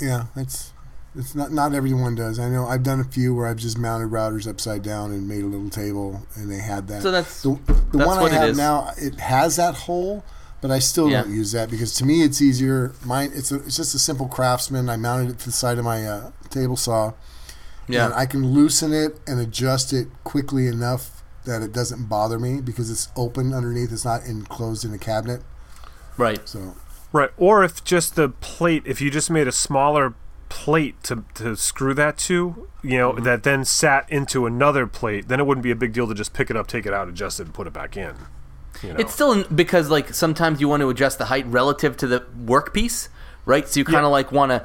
[0.00, 0.72] Yeah, that's
[1.16, 2.38] it's not not everyone does.
[2.38, 5.42] I know I've done a few where I've just mounted routers upside down and made
[5.42, 7.02] a little table, and they had that.
[7.02, 8.56] So that's- the, the that's one what I have is.
[8.56, 8.90] now.
[8.98, 10.24] It has that hole,
[10.60, 11.22] but I still Yeah.
[11.22, 12.92] don't use that because to me it's easier.
[13.04, 14.88] Mine it's a, it's just a simple Craftsman.
[14.88, 17.12] I mounted it to the side of my uh, table saw.
[17.88, 18.06] Yeah.
[18.06, 22.60] And I can loosen it and adjust it quickly enough that it doesn't bother me
[22.60, 23.92] because it's open underneath.
[23.92, 25.42] It's not enclosed in a cabinet.
[26.16, 26.48] right.
[26.48, 26.74] So
[27.12, 27.30] Right.
[27.38, 30.14] Or if just the plate, if you just made a smaller
[30.48, 35.40] plate to, to screw that to, you know, that then sat into another plate, then
[35.40, 37.40] it wouldn't be a big deal to just pick it up, take it out, adjust
[37.40, 38.14] it, and put it back in.
[38.82, 38.96] You know?
[38.98, 42.20] It's still in, because like sometimes you want to adjust the height relative to the
[42.44, 43.08] workpiece,
[43.44, 43.66] right?
[43.68, 44.06] So you kind of Yeah.
[44.08, 44.64] like want to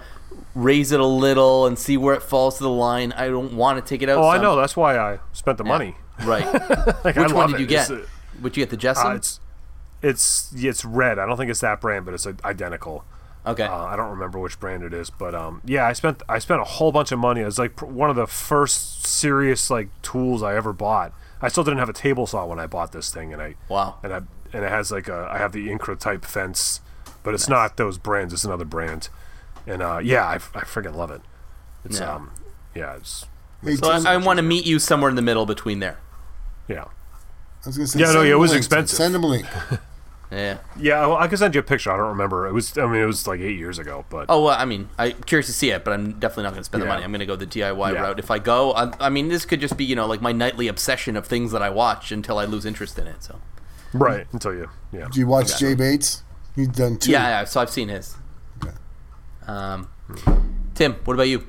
[0.53, 3.13] raise it a little and see where it falls to the line.
[3.13, 4.17] I don't want to take it out.
[4.17, 4.55] oh, I know.
[4.55, 5.95] That's why I spent the money.
[6.23, 6.45] Right.
[7.03, 7.61] Like, I Which one love did it.
[7.61, 7.89] you get?
[7.89, 8.09] It's,
[8.41, 9.39] Would you get the uh, it's
[10.01, 11.19] it's it's red.
[11.19, 13.05] I don't think it's that brand, but it's uh, identical.
[13.45, 13.63] Okay.
[13.63, 16.61] Uh, I don't remember which brand it is, but um, yeah, I spent I spent
[16.61, 17.41] a whole bunch of money.
[17.41, 21.13] It was like pr- one of the first serious like tools I ever bought.
[21.41, 23.97] I still didn't have a table saw when I bought this thing, and I wow.
[24.03, 24.17] and I
[24.53, 26.81] and it has like a I have the Incra type fence,
[27.23, 28.33] but it's not those brands.
[28.33, 29.09] It's another brand,
[29.65, 31.21] and uh, yeah, I, I freaking love it.
[31.83, 32.13] It's Yeah.
[32.15, 32.31] um
[32.75, 33.25] yeah it's
[33.63, 35.97] hey, So I, I want to meet you somewhere in the middle between there.
[36.67, 36.85] yeah
[37.65, 38.59] I was gonna say, Yeah, no, send yeah, it was link.
[38.59, 38.97] expensive.
[38.97, 39.45] Send him a link.
[40.31, 40.59] Yeah.
[40.79, 41.05] yeah.
[41.05, 41.91] Well, I can send you a picture.
[41.91, 42.47] I don't remember.
[42.47, 44.87] It was I mean it was like eight years ago, but Oh well, I mean,
[44.97, 47.03] I'm curious to see it, but I'm definitely not going to spend the money.
[47.03, 48.01] I'm going to go the DIY Yeah.
[48.01, 48.17] route.
[48.19, 50.67] If I go, I, I mean, this could just be you know like my nightly
[50.69, 53.23] obsession of things that I watch until I lose interest in it.
[53.23, 53.39] So
[53.93, 55.09] right until you yeah.
[55.11, 56.23] Do you watch Jay Bates?
[56.55, 57.11] He's done two.
[57.11, 58.15] yeah, yeah, so I've seen his.
[58.63, 58.75] Okay.
[59.47, 59.89] Um,
[60.75, 61.45] Tim, what about you?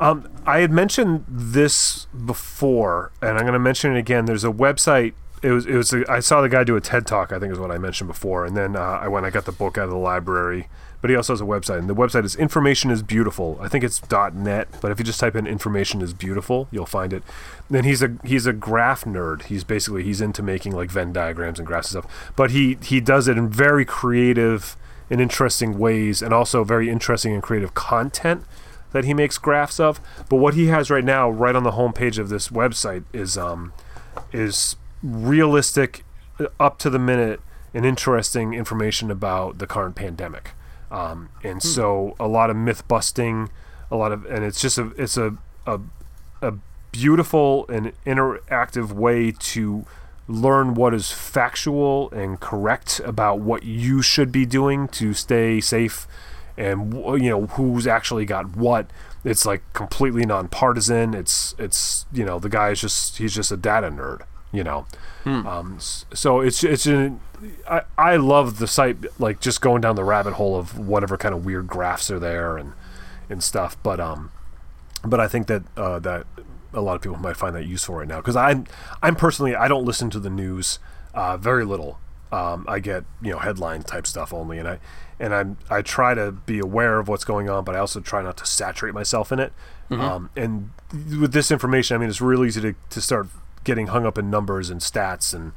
[0.00, 4.24] Um, I had mentioned this before, and I'm going to mention it again.
[4.24, 5.14] There's a website.
[5.44, 5.66] It was.
[5.66, 5.92] It was.
[5.92, 7.30] A, I saw the guy do a TED talk.
[7.30, 9.26] I think is what I mentioned before, and then uh, I went.
[9.26, 10.68] I got the book out of the library.
[11.02, 13.58] But he also has a website, and the website is Information is Beautiful.
[13.60, 17.12] I think it's .net, but if you just type in Information is Beautiful, you'll find
[17.12, 17.22] it.
[17.68, 19.42] Then he's a he's a graph nerd.
[19.42, 22.32] He's basically he's into making like Venn diagrams and graphs and stuff.
[22.36, 24.78] But he he does it in very creative
[25.10, 28.44] and interesting ways, and also very interesting and creative content
[28.92, 30.00] that he makes graphs of.
[30.30, 33.74] But what he has right now, right on the homepage of this website, is um,
[34.32, 36.04] is realistic,
[36.40, 37.40] uh, up to the minute,
[37.72, 40.52] and interesting information about the current pandemic.
[40.90, 43.50] Um, and so a lot of myth busting,
[43.90, 45.36] a lot of, and it's just a it's a
[45.66, 45.80] a,
[46.40, 46.54] a
[46.92, 49.84] beautiful and interactive way to
[50.28, 56.06] learn what is factual and correct about what you should be doing to stay safe
[56.56, 58.88] and you know who's actually got what.
[59.24, 61.14] It's like completely nonpartisan.
[61.14, 64.22] It's it's you know the guy is just he's just a data nerd
[64.54, 64.86] you know
[65.26, 67.20] um, so it's it's an,
[67.68, 71.34] I, I love the site like just going down the rabbit hole of whatever kind
[71.34, 72.72] of weird graphs are there and
[73.28, 74.30] and stuff but um
[75.04, 76.26] but I think that uh, that
[76.72, 78.66] a lot of people might find that useful right now because I'm
[79.02, 80.78] I'm personally I don't listen to the news
[81.12, 81.98] uh, very little.
[82.32, 84.78] Um, I get you know headline type stuff only, and I
[85.20, 88.22] and I I try to be aware of what's going on, but I also try
[88.22, 89.52] not to saturate myself in it.
[90.00, 90.70] Um, and
[91.20, 93.28] with this information, I mean, it's real easy to, to start
[93.64, 95.52] getting hung up in numbers and stats and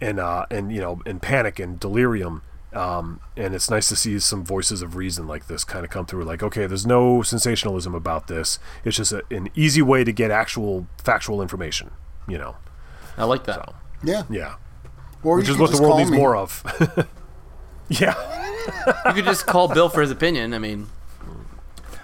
[0.00, 2.42] and uh, and you know and panic and delirium.
[2.72, 6.06] Um, and it's nice to see some voices of reason like this kind of come
[6.06, 6.22] through.
[6.22, 8.60] Like, okay, there's no sensationalism about this.
[8.84, 11.90] It's just a, an easy way to get actual factual information.
[12.28, 12.56] You know,
[13.18, 13.74] I like that.
[14.04, 14.22] Yeah.
[14.30, 14.54] yeah,
[15.24, 16.16] Or which is what the world needs me.
[16.18, 16.62] more of.
[17.88, 18.14] yeah,
[19.06, 20.54] You could just call Bill for his opinion.
[20.54, 20.86] I mean,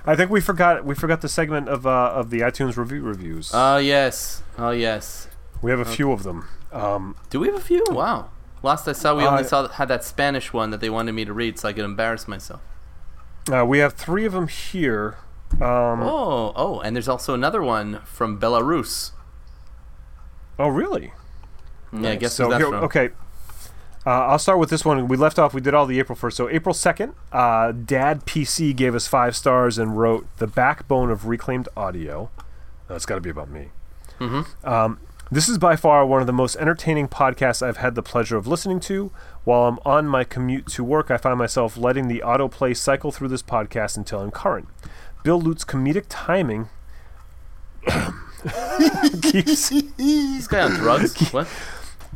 [0.05, 3.53] I think we forgot we forgot the segment of uh, of the iTunes review reviews.
[3.55, 5.29] oh yes, oh yes.
[5.63, 6.47] We have a few of them.
[6.73, 7.85] Um, Do we have a few?
[7.91, 8.31] Wow.
[8.63, 11.25] Last I saw, we only Uh, saw had that Spanish one that they wanted me
[11.25, 12.61] to read, so I could embarrass myself.
[13.53, 15.17] uh, we have three of them here.
[15.61, 19.13] Um, Oh, oh, and there's also another one from Belarus.
[20.59, 21.13] oh, really?
[21.93, 22.85] Yeah, I guess so who's here, from?
[22.85, 23.11] okay.
[24.05, 25.09] Uh, I'll start with this one.
[25.09, 25.53] We left off.
[25.55, 26.37] We did all the April first.
[26.37, 31.27] So April second, uh, Dad PC gave us five stars and wrote the backbone of
[31.27, 32.31] reclaimed audio.
[32.89, 33.71] That's got to be about me.
[34.65, 34.99] Um,
[35.31, 38.47] this is by far one of the most entertaining podcasts I've had the pleasure of
[38.47, 39.11] listening to.
[39.45, 43.29] While I'm on my commute to work, I find myself letting the autoplay cycle through
[43.29, 44.69] this podcast until I'm current.
[45.25, 46.69] Bill Lutz's comedic timing
[49.23, 51.21] keeps This guy on drugs?
[51.33, 51.49] what?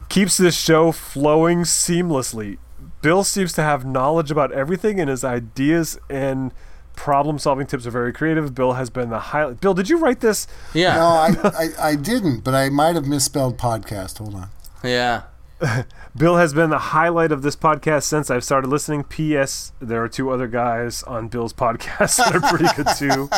[0.08, 2.58] keeps this show flowing seamlessly.
[3.00, 6.52] Bill seems to have knowledge about everything, and his ideas and
[7.00, 8.54] problem-solving tips are very creative.
[8.54, 9.58] Bill has been the highlight.
[9.62, 10.46] Bill, did you write this?
[10.74, 10.96] Yeah.
[10.96, 11.34] No, I,
[11.80, 14.18] I, I didn't, but I might have misspelled podcast.
[14.18, 14.50] Hold on.
[14.84, 15.22] Yeah.
[16.16, 19.04] Bill has been the highlight of this podcast since I've started listening.
[19.04, 19.72] P.S.
[19.80, 23.30] There are two other guys on Bill's podcast that are pretty good too.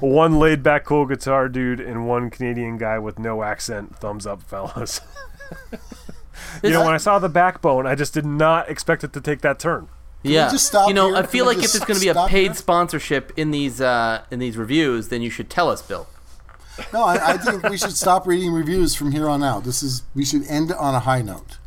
[0.04, 3.94] one laid back, cool guitar dude, and one Canadian guy with no accent.
[3.98, 5.00] Thumbs up, fellas.
[6.64, 9.42] you know, when I saw the backbone, I just did not expect it to take
[9.42, 9.88] that turn.
[10.22, 10.50] Yeah.
[10.50, 11.16] just stop you know, here?
[11.16, 12.54] I feel we like if just there's going to be a paid here?
[12.54, 16.06] sponsorship in these uh, in these reviews, then you should tell us, Bill.
[16.92, 19.64] No, I, I think we should stop reading reviews from here on out.
[19.64, 21.58] This is we should end on a high note.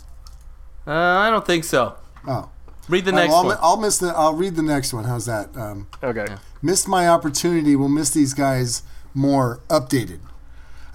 [0.87, 1.95] Uh, I don't think so.
[2.27, 2.49] Oh,
[2.89, 3.57] Read the next well, I'll, one.
[3.61, 4.07] I'll miss the.
[4.07, 5.05] I'll read the next one.
[5.05, 5.55] How's that?
[5.55, 6.25] Um, Okay.
[6.61, 7.75] missed my opportunity.
[7.75, 8.83] We'll miss these guys
[9.13, 10.19] more updated.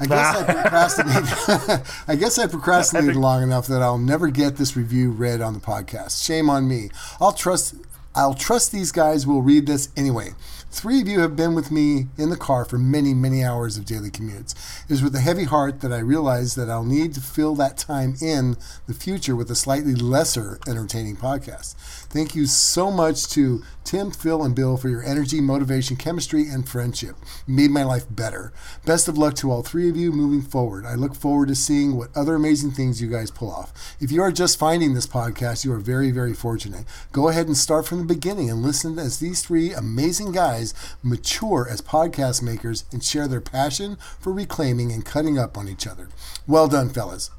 [0.01, 1.83] I guess I procrastinated.
[2.09, 5.61] I guess I procrastinated long enough that I'll never get this review read on the
[5.61, 6.25] podcast.
[6.25, 6.91] Shame on me.
[7.21, 7.75] I'll trust.
[8.15, 10.31] I'll trust these guys will read this anyway.
[10.71, 13.87] Three of you have been with me in the car for many, many hours of
[13.87, 14.55] daily commutes.
[14.85, 17.79] It is with a heavy heart that I realize that I'll need to fill that
[17.79, 21.75] time in the future with a slightly lesser entertaining podcast.
[22.11, 26.69] Thank you so much to Tim, Phil, and Bill for your energy, motivation, chemistry, and
[26.69, 27.17] friendship.
[27.47, 28.53] You made my life better.
[28.85, 30.87] Best of luck to all three of you moving forward.
[30.87, 33.73] I look forward to seeing what other amazing things you guys pull off.
[34.01, 36.85] If you are just finding this podcast, you are very, very fortunate.
[37.13, 41.67] Go ahead and start from the beginning and listen as these three amazing guys mature
[41.71, 46.09] as podcast makers and share their passion for reclaiming and cutting up on each other.
[46.47, 47.31] Well done, fellas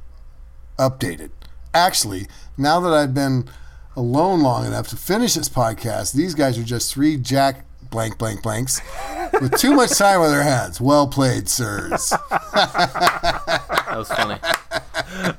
[0.79, 1.29] updated.
[1.73, 2.25] Actually,
[2.57, 3.47] now that I've been
[3.99, 8.41] alone long enough to finish this podcast, these guys are just three jack blank blank
[8.41, 8.81] blanks
[9.41, 10.79] with too much time on their hands.
[10.79, 12.09] Well played, sirs.
[12.09, 14.39] That was funny.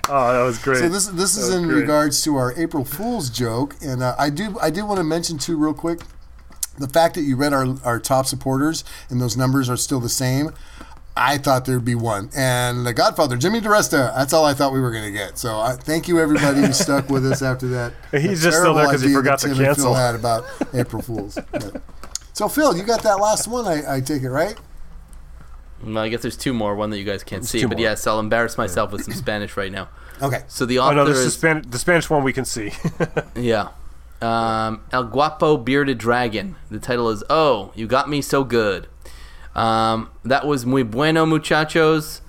[0.08, 0.78] Oh, that was great.
[0.80, 1.80] So this this is in great.
[1.80, 5.38] regards to our April Fool's joke, and uh, I do I did want to mention
[5.38, 6.00] too real quick
[6.78, 10.08] the fact that you read our our top supporters and those numbers are still the
[10.08, 10.50] same.
[11.16, 14.14] I thought there'd be one, and the Godfather Jimmy DiResta.
[14.16, 15.38] That's all I thought we were going to get.
[15.38, 17.92] So I thank you everybody who stuck with us after that.
[18.12, 19.84] He's just still there terrible 'cause he forgot that to Tim cancel.
[19.86, 21.38] Phil had about April Fools.
[21.52, 21.82] But-
[22.32, 23.66] So Phil, you got that last one.
[23.66, 24.56] I, I take it right.
[25.84, 26.74] Well, I guess there's two more.
[26.74, 27.80] One that you guys can't see, but more.
[27.80, 29.88] yes, I'll embarrass myself with some Spanish right now.
[30.22, 30.42] Okay.
[30.48, 32.72] So the oh author no, this is is Span- the Spanish one we can see.
[33.34, 33.68] Yeah.
[34.20, 36.56] Um, El Guapo Bearded Dragon.
[36.70, 38.86] The title is Oh, You Got Me So Good.
[39.54, 42.22] Um, that was muy bueno, muchachos.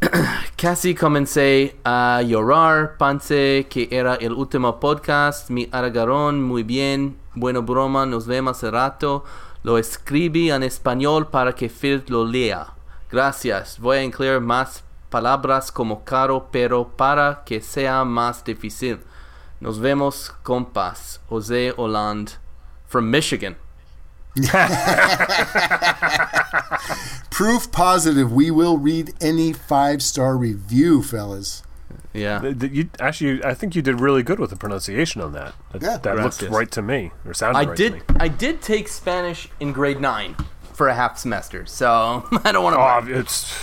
[0.56, 2.96] Casi comencé a llorar.
[2.96, 5.50] Pensé que era el último podcast.
[5.50, 7.18] Me agarraron muy bien.
[7.34, 8.06] Bueno, broma.
[8.06, 9.24] Nos vemos al rato.
[9.62, 12.74] Lo escribí en español para que Phil lo lea.
[13.10, 13.78] Gracias.
[13.78, 19.00] Voy a incluir más palabras como caro, pero para que sea más difícil.
[19.60, 21.20] Nos vemos, compas.
[21.28, 22.32] Jose Hollande
[22.86, 23.56] from Michigan.
[27.30, 28.32] Proof positive.
[28.32, 31.62] We will read any five star review, fellas.
[32.12, 32.40] Yeah.
[32.40, 35.54] Th- th- you, actually, I think you did really good with the pronunciation on that.
[35.72, 35.96] That, Yeah.
[35.98, 38.06] that looked right to me, or sounded I right did.
[38.08, 38.20] to me.
[38.20, 40.36] I did take Spanish in grade nine
[40.72, 42.80] for a half semester, so I don't want to.
[43.14, 43.54] Oh, it's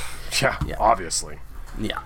[0.41, 1.39] yeah, obviously.
[1.79, 1.99] Yeah.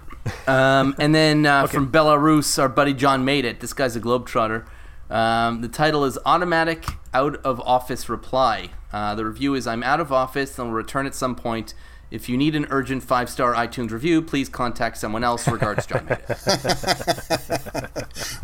[0.47, 3.59] Um, and then uh, from Belarus, our buddy John made it.
[3.59, 4.65] This guy's a globetrotter.
[5.11, 8.69] Um, the title is Automatic Out of Office Reply.
[8.93, 11.73] Uh, the review is I'm out of office and will return at some point.
[12.09, 15.47] If you need an urgent five star iTunes review, please contact someone else.
[15.47, 16.19] Regards, John made.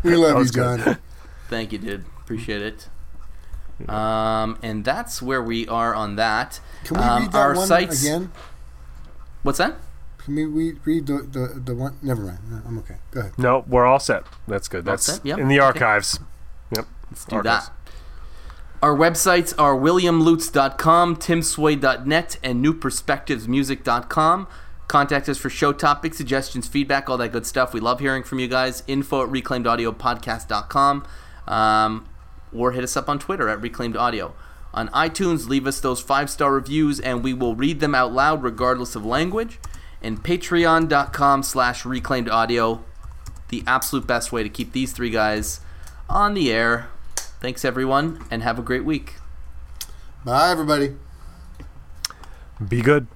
[0.02, 0.84] We love you, was good.
[0.84, 0.98] John.
[1.48, 2.04] Thank you, dude.
[2.20, 2.88] Appreciate it.
[3.88, 6.60] Um, and that's where we are on that.
[6.84, 8.32] Can we um, read that our one sites, again?
[9.42, 9.76] What's that?
[10.18, 11.96] Can we read the, the, the one?
[12.02, 12.38] Never mind.
[12.50, 12.96] No, I'm okay.
[13.10, 13.38] Go ahead.
[13.38, 14.24] No, we're all set.
[14.46, 14.84] That's good.
[14.84, 15.24] That's set?
[15.24, 15.38] Yep.
[15.38, 16.18] in the archives.
[16.20, 16.28] Yep.
[17.10, 17.66] Let's do Archives.
[17.66, 17.72] that.
[18.80, 24.46] Our websites are williamlutz.com, timsway.net, and newperspectivesmusic.com.
[24.86, 27.74] Contact us for show topics, suggestions, feedback, all that good stuff.
[27.74, 28.84] We love hearing from you guys.
[28.86, 31.06] Info at reclaimedaudiopodcast.com.
[31.46, 32.08] Um,
[32.54, 34.34] or hit us up on Twitter at Reclaimed Audio.
[34.72, 38.42] On iTunes, leave us those five star reviews and we will read them out loud
[38.42, 39.58] regardless of language.
[40.00, 42.84] And patreon.com slash reclaimed audio
[43.48, 45.60] the absolute best way to keep these three guys
[46.08, 46.88] on the air.
[47.40, 49.14] Thanks, everyone, and have a great week.
[50.24, 50.96] Bye, everybody.
[52.66, 53.06] Be good.